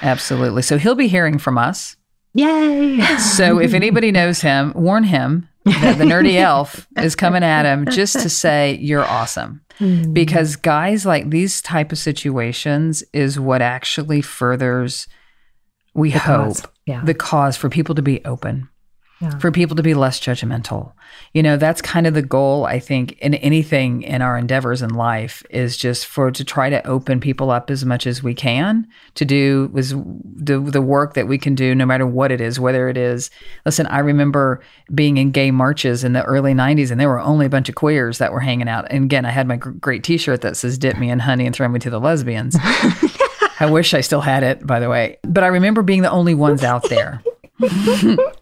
Absolutely. 0.00 0.62
So 0.62 0.78
he'll 0.78 0.94
be 0.94 1.08
hearing 1.08 1.38
from 1.38 1.58
us. 1.58 1.96
Yay. 2.34 3.00
so 3.18 3.58
if 3.58 3.74
anybody 3.74 4.10
knows 4.10 4.40
him, 4.40 4.72
warn 4.74 5.04
him 5.04 5.48
that 5.64 5.98
the 5.98 6.04
nerdy 6.04 6.34
elf 6.40 6.88
is 6.96 7.14
coming 7.14 7.42
at 7.42 7.66
him 7.66 7.86
just 7.90 8.14
to 8.20 8.28
say 8.28 8.78
you're 8.80 9.04
awesome. 9.04 9.60
Mm. 9.78 10.14
Because 10.14 10.56
guys 10.56 11.04
like 11.04 11.30
these 11.30 11.60
type 11.60 11.92
of 11.92 11.98
situations 11.98 13.04
is 13.12 13.38
what 13.38 13.60
actually 13.60 14.22
furthers 14.22 15.08
we 15.94 16.10
the 16.10 16.18
hope 16.18 16.56
yeah. 16.86 17.02
the 17.04 17.14
cause 17.14 17.56
for 17.56 17.68
people 17.68 17.94
to 17.94 18.02
be 18.02 18.24
open 18.24 18.68
yeah. 19.22 19.38
for 19.38 19.52
people 19.52 19.76
to 19.76 19.82
be 19.82 19.94
less 19.94 20.18
judgmental. 20.18 20.92
You 21.32 21.42
know, 21.42 21.56
that's 21.56 21.80
kind 21.80 22.06
of 22.06 22.14
the 22.14 22.22
goal, 22.22 22.66
I 22.66 22.80
think, 22.80 23.12
in 23.18 23.34
anything 23.34 24.02
in 24.02 24.20
our 24.20 24.36
endeavors 24.36 24.82
in 24.82 24.90
life 24.90 25.44
is 25.48 25.76
just 25.76 26.06
for 26.06 26.30
to 26.32 26.44
try 26.44 26.68
to 26.68 26.84
open 26.86 27.20
people 27.20 27.50
up 27.50 27.70
as 27.70 27.84
much 27.84 28.06
as 28.06 28.22
we 28.22 28.34
can 28.34 28.88
to 29.14 29.24
do 29.24 29.70
was 29.72 29.90
the 29.90 30.58
the 30.58 30.82
work 30.82 31.14
that 31.14 31.28
we 31.28 31.38
can 31.38 31.54
do 31.54 31.74
no 31.74 31.86
matter 31.86 32.06
what 32.06 32.32
it 32.32 32.40
is, 32.40 32.58
whether 32.58 32.88
it 32.88 32.96
is 32.96 33.30
listen, 33.64 33.86
I 33.86 34.00
remember 34.00 34.60
being 34.92 35.16
in 35.16 35.30
gay 35.30 35.52
marches 35.52 36.02
in 36.02 36.12
the 36.12 36.24
early 36.24 36.52
90s 36.52 36.90
and 36.90 37.00
there 37.00 37.08
were 37.08 37.20
only 37.20 37.46
a 37.46 37.50
bunch 37.50 37.68
of 37.68 37.76
queers 37.76 38.18
that 38.18 38.32
were 38.32 38.40
hanging 38.40 38.68
out. 38.68 38.86
And 38.90 39.04
again, 39.04 39.24
I 39.24 39.30
had 39.30 39.46
my 39.46 39.56
great 39.56 40.02
t-shirt 40.02 40.40
that 40.40 40.56
says 40.56 40.78
dip 40.78 40.98
me 40.98 41.10
in 41.10 41.20
honey 41.20 41.46
and 41.46 41.54
throw 41.54 41.68
me 41.68 41.78
to 41.80 41.90
the 41.90 42.00
lesbians. 42.00 42.56
I 43.60 43.68
wish 43.70 43.94
I 43.94 44.00
still 44.00 44.20
had 44.20 44.42
it, 44.42 44.66
by 44.66 44.80
the 44.80 44.88
way. 44.88 45.18
But 45.22 45.44
I 45.44 45.46
remember 45.46 45.82
being 45.82 46.02
the 46.02 46.10
only 46.10 46.34
ones 46.34 46.64
out 46.64 46.88
there. 46.88 47.22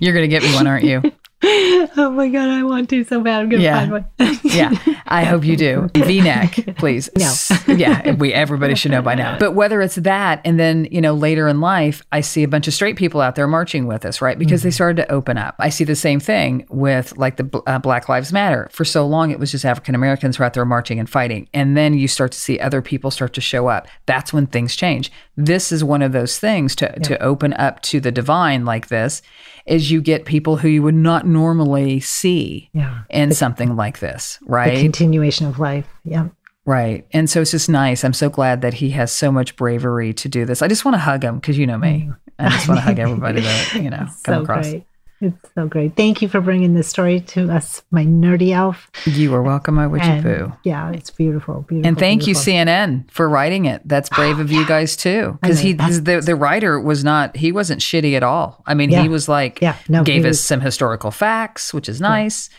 You're 0.00 0.14
going 0.14 0.28
to 0.28 0.28
get 0.28 0.42
me 0.42 0.54
one, 0.54 0.66
aren't 0.66 0.84
you? 0.84 1.02
oh 1.42 2.12
my 2.14 2.28
god, 2.28 2.50
I 2.50 2.62
want 2.64 2.90
to 2.90 3.02
so 3.02 3.22
bad. 3.22 3.40
I'm 3.40 3.48
gonna 3.48 3.62
yeah. 3.62 3.78
find 3.78 3.92
one. 3.92 4.06
yeah, 4.42 4.74
I 5.06 5.24
hope 5.24 5.42
you 5.42 5.56
do. 5.56 5.88
V-neck, 5.94 6.76
please. 6.76 7.08
No. 7.16 7.32
yeah, 7.74 8.12
we 8.12 8.34
everybody 8.34 8.74
should 8.74 8.90
know 8.90 9.00
by 9.00 9.14
now. 9.14 9.38
But 9.38 9.52
whether 9.52 9.80
it's 9.80 9.94
that, 9.94 10.42
and 10.44 10.60
then 10.60 10.86
you 10.90 11.00
know 11.00 11.14
later 11.14 11.48
in 11.48 11.62
life, 11.62 12.02
I 12.12 12.20
see 12.20 12.42
a 12.42 12.48
bunch 12.48 12.68
of 12.68 12.74
straight 12.74 12.96
people 12.96 13.22
out 13.22 13.36
there 13.36 13.46
marching 13.46 13.86
with 13.86 14.04
us, 14.04 14.20
right? 14.20 14.38
Because 14.38 14.60
mm-hmm. 14.60 14.66
they 14.66 14.72
started 14.72 14.96
to 14.96 15.10
open 15.10 15.38
up. 15.38 15.54
I 15.58 15.70
see 15.70 15.84
the 15.84 15.96
same 15.96 16.20
thing 16.20 16.66
with 16.68 17.16
like 17.16 17.38
the 17.38 17.62
uh, 17.66 17.78
Black 17.78 18.10
Lives 18.10 18.34
Matter. 18.34 18.68
For 18.70 18.84
so 18.84 19.06
long, 19.06 19.30
it 19.30 19.38
was 19.38 19.50
just 19.50 19.64
African 19.64 19.94
Americans 19.94 20.38
were 20.38 20.44
out 20.44 20.52
there 20.52 20.66
marching 20.66 20.98
and 20.98 21.08
fighting, 21.08 21.48
and 21.54 21.74
then 21.74 21.94
you 21.94 22.06
start 22.06 22.32
to 22.32 22.38
see 22.38 22.60
other 22.60 22.82
people 22.82 23.10
start 23.10 23.32
to 23.32 23.40
show 23.40 23.68
up. 23.68 23.88
That's 24.04 24.30
when 24.30 24.46
things 24.46 24.76
change. 24.76 25.10
This 25.38 25.72
is 25.72 25.82
one 25.82 26.02
of 26.02 26.12
those 26.12 26.38
things 26.38 26.76
to 26.76 26.84
yeah. 26.84 27.02
to 27.02 27.22
open 27.22 27.54
up 27.54 27.80
to 27.82 27.98
the 27.98 28.12
divine 28.12 28.66
like 28.66 28.88
this 28.88 29.22
is 29.70 29.90
you 29.90 30.02
get 30.02 30.24
people 30.24 30.56
who 30.56 30.68
you 30.68 30.82
would 30.82 30.94
not 30.94 31.26
normally 31.26 32.00
see 32.00 32.68
yeah. 32.72 33.02
in 33.08 33.28
the, 33.28 33.34
something 33.34 33.76
like 33.76 34.00
this, 34.00 34.38
right? 34.42 34.74
The 34.74 34.82
continuation 34.82 35.46
of 35.46 35.58
life. 35.58 35.86
Yeah. 36.04 36.28
Right. 36.66 37.06
And 37.12 37.30
so 37.30 37.40
it's 37.40 37.52
just 37.52 37.68
nice. 37.68 38.04
I'm 38.04 38.12
so 38.12 38.28
glad 38.28 38.62
that 38.62 38.74
he 38.74 38.90
has 38.90 39.12
so 39.12 39.32
much 39.32 39.56
bravery 39.56 40.12
to 40.14 40.28
do 40.28 40.44
this. 40.44 40.60
I 40.60 40.68
just 40.68 40.84
want 40.84 40.96
to 40.96 40.98
hug 40.98 41.22
him 41.22 41.36
because 41.36 41.56
you 41.56 41.66
know 41.66 41.78
me. 41.78 42.08
Mm. 42.10 42.16
I 42.38 42.48
just 42.50 42.68
want 42.68 42.78
to 42.78 42.82
hug 42.82 42.98
everybody 42.98 43.40
that, 43.40 43.74
you 43.74 43.90
know, 43.90 44.08
come 44.24 44.34
so 44.34 44.42
across. 44.42 44.68
Great. 44.68 44.84
It's 45.22 45.50
so 45.54 45.66
great. 45.66 45.96
Thank 45.96 46.22
you 46.22 46.28
for 46.28 46.40
bringing 46.40 46.72
this 46.72 46.88
story 46.88 47.20
to 47.20 47.52
us, 47.52 47.82
my 47.90 48.06
nerdy 48.06 48.52
elf. 48.52 48.90
You 49.04 49.34
are 49.34 49.42
welcome, 49.42 49.74
my 49.74 49.86
witchy 49.86 50.22
poo. 50.22 50.50
Yeah, 50.64 50.92
it's 50.92 51.10
beautiful, 51.10 51.60
beautiful. 51.68 51.88
And 51.88 51.98
thank 51.98 52.24
beautiful. 52.24 52.52
you, 52.52 52.58
CNN, 52.58 53.10
for 53.10 53.28
writing 53.28 53.66
it. 53.66 53.82
That's 53.84 54.08
brave 54.16 54.38
of 54.38 54.50
you 54.50 54.66
guys 54.66 54.96
too, 54.96 55.38
because 55.42 55.60
he 55.60 55.74
the 55.74 56.22
the 56.24 56.34
writer 56.34 56.80
was 56.80 57.04
not 57.04 57.36
he 57.36 57.52
wasn't 57.52 57.82
shitty 57.82 58.16
at 58.16 58.22
all. 58.22 58.62
I 58.66 58.72
mean, 58.72 58.88
yeah. 58.88 59.02
he 59.02 59.10
was 59.10 59.28
like 59.28 59.60
yeah, 59.60 59.76
no, 59.90 60.02
gave 60.04 60.24
us 60.24 60.28
was, 60.28 60.44
some 60.44 60.62
historical 60.62 61.10
facts, 61.10 61.74
which 61.74 61.88
is 61.88 62.00
nice. 62.00 62.48
Yeah. 62.50 62.56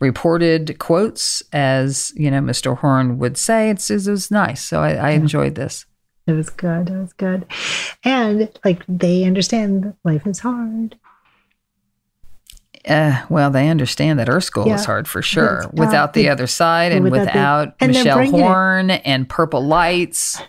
Reported 0.00 0.78
quotes, 0.80 1.42
as 1.52 2.12
you 2.14 2.30
know, 2.30 2.40
Mr. 2.40 2.76
Horn 2.76 3.18
would 3.18 3.38
say. 3.38 3.70
It's 3.70 3.88
it 3.88 4.06
was 4.06 4.30
nice. 4.30 4.62
So 4.62 4.82
I, 4.82 4.94
I 4.94 5.10
enjoyed 5.10 5.54
this. 5.54 5.86
It 6.26 6.32
was 6.32 6.50
good. 6.50 6.90
It 6.90 6.98
was 6.98 7.12
good. 7.14 7.46
And 8.04 8.50
like 8.64 8.82
they 8.86 9.24
understand 9.24 9.94
life 10.04 10.26
is 10.26 10.40
hard 10.40 10.98
uh, 12.88 13.24
well, 13.28 13.50
they 13.50 13.68
understand 13.68 14.18
that 14.18 14.42
School 14.42 14.66
yeah. 14.66 14.74
is 14.74 14.84
hard 14.84 15.06
for 15.06 15.22
sure. 15.22 15.58
Without, 15.58 15.74
without 15.74 16.12
the, 16.14 16.22
the, 16.22 16.28
other 16.30 16.46
side 16.46 16.92
and 16.92 17.04
without, 17.04 17.26
without 17.26 17.78
the, 17.78 17.84
and 17.84 17.92
Michelle 17.92 18.26
Horn 18.26 18.90
it. 18.90 19.02
and 19.04 19.28
Purple 19.28 19.64
Lights. 19.64 20.40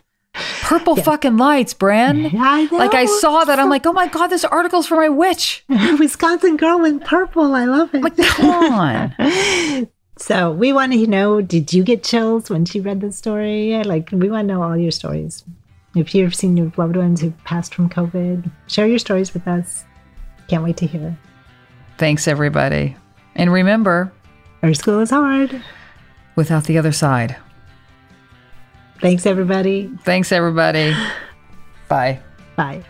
Purple 0.61 0.97
yeah. 0.97 1.03
fucking 1.03 1.37
lights, 1.37 1.75
Bren. 1.75 2.33
I 2.35 2.65
like 2.75 2.95
I 2.95 3.05
saw 3.05 3.43
that. 3.43 3.59
I'm 3.59 3.69
like, 3.69 3.85
oh 3.85 3.93
my 3.93 4.07
god, 4.07 4.27
this 4.27 4.43
article's 4.43 4.87
for 4.87 4.95
my 4.95 5.09
witch. 5.09 5.63
Wisconsin 5.99 6.57
girl 6.57 6.83
in 6.85 6.99
purple. 6.99 7.53
I 7.53 7.65
love 7.65 7.93
it. 7.93 8.01
Like, 8.01 8.17
come 8.17 8.73
on. 8.73 9.87
so 10.17 10.51
we 10.51 10.73
want 10.73 10.93
to 10.93 11.05
know: 11.05 11.39
Did 11.39 11.71
you 11.71 11.83
get 11.83 12.03
chills 12.03 12.49
when 12.49 12.65
she 12.65 12.79
read 12.79 13.01
the 13.01 13.11
story? 13.11 13.83
Like, 13.83 14.09
we 14.11 14.27
want 14.27 14.47
to 14.47 14.53
know 14.55 14.63
all 14.63 14.75
your 14.75 14.89
stories. 14.89 15.43
If 15.95 16.15
you've 16.15 16.33
seen 16.33 16.57
your 16.57 16.71
loved 16.77 16.95
ones 16.95 17.21
who 17.21 17.29
passed 17.43 17.75
from 17.75 17.87
COVID, 17.87 18.49
share 18.65 18.87
your 18.87 18.97
stories 18.97 19.35
with 19.35 19.47
us. 19.47 19.85
Can't 20.47 20.63
wait 20.63 20.77
to 20.77 20.87
hear. 20.87 21.15
Thanks, 22.03 22.27
everybody. 22.27 22.97
And 23.33 23.49
remember, 23.49 24.11
Earth 24.61 24.75
School 24.75 24.99
is 24.99 25.09
hard 25.09 25.63
without 26.35 26.65
the 26.65 26.77
other 26.77 26.91
side. 26.91 27.37
Thanks, 28.99 29.25
everybody. 29.25 29.89
Thanks, 30.03 30.33
everybody. 30.33 30.93
Bye. 31.87 32.19
Bye. 32.57 32.83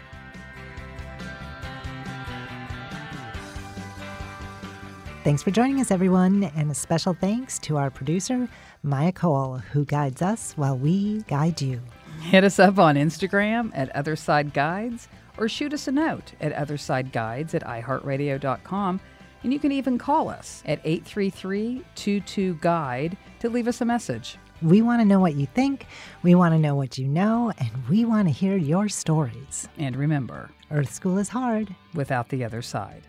Thanks 5.23 5.43
for 5.43 5.51
joining 5.51 5.79
us, 5.79 5.91
everyone, 5.91 6.45
and 6.55 6.71
a 6.71 6.73
special 6.73 7.13
thanks 7.13 7.59
to 7.59 7.77
our 7.77 7.91
producer, 7.91 8.49
Maya 8.81 9.11
Cole, 9.11 9.59
who 9.73 9.85
guides 9.85 10.23
us 10.23 10.53
while 10.55 10.75
we 10.75 11.21
guide 11.27 11.61
you. 11.61 11.81
Hit 12.21 12.43
us 12.43 12.57
up 12.57 12.79
on 12.79 12.95
Instagram 12.95 13.69
at 13.75 13.93
Otherside 13.93 14.53
Guides 14.53 15.07
or 15.37 15.49
shoot 15.49 15.73
us 15.73 15.87
a 15.87 15.91
note 15.91 16.33
at 16.39 16.53
othersideguides 16.53 17.53
at 17.53 17.63
iheartradio.com. 17.63 18.99
And 19.43 19.51
you 19.51 19.59
can 19.59 19.71
even 19.71 19.97
call 19.97 20.29
us 20.29 20.63
at 20.65 20.79
833 20.83 21.83
22 21.95 22.57
Guide 22.61 23.17
to 23.39 23.49
leave 23.49 23.67
us 23.67 23.81
a 23.81 23.85
message. 23.85 24.37
We 24.61 24.81
want 24.81 25.01
to 25.01 25.05
know 25.05 25.19
what 25.19 25.35
you 25.35 25.45
think, 25.45 25.87
we 26.21 26.35
want 26.35 26.53
to 26.53 26.59
know 26.59 26.75
what 26.75 26.97
you 26.97 27.07
know, 27.07 27.51
and 27.57 27.69
we 27.89 28.05
want 28.05 28.29
to 28.29 28.33
hear 28.33 28.55
your 28.55 28.87
stories. 28.87 29.67
And 29.77 29.95
remember 29.97 30.51
Earth 30.71 30.93
School 30.93 31.17
is 31.17 31.27
hard 31.27 31.75
without 31.93 32.29
the 32.29 32.45
other 32.45 32.61
side. 32.61 33.05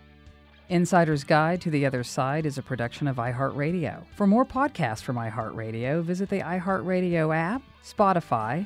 Insider's 0.67 1.23
Guide 1.23 1.61
to 1.61 1.69
the 1.69 1.85
Other 1.85 2.03
Side 2.03 2.45
is 2.45 2.57
a 2.57 2.63
production 2.63 3.07
of 3.07 3.17
iHeartRadio. 3.17 4.03
For 4.15 4.25
more 4.25 4.45
podcasts 4.45 5.01
from 5.01 5.15
iHeartRadio, 5.15 6.03
visit 6.03 6.27
the 6.27 6.41
iHeartRadio 6.41 7.35
app, 7.35 7.61
Spotify, 7.83 8.65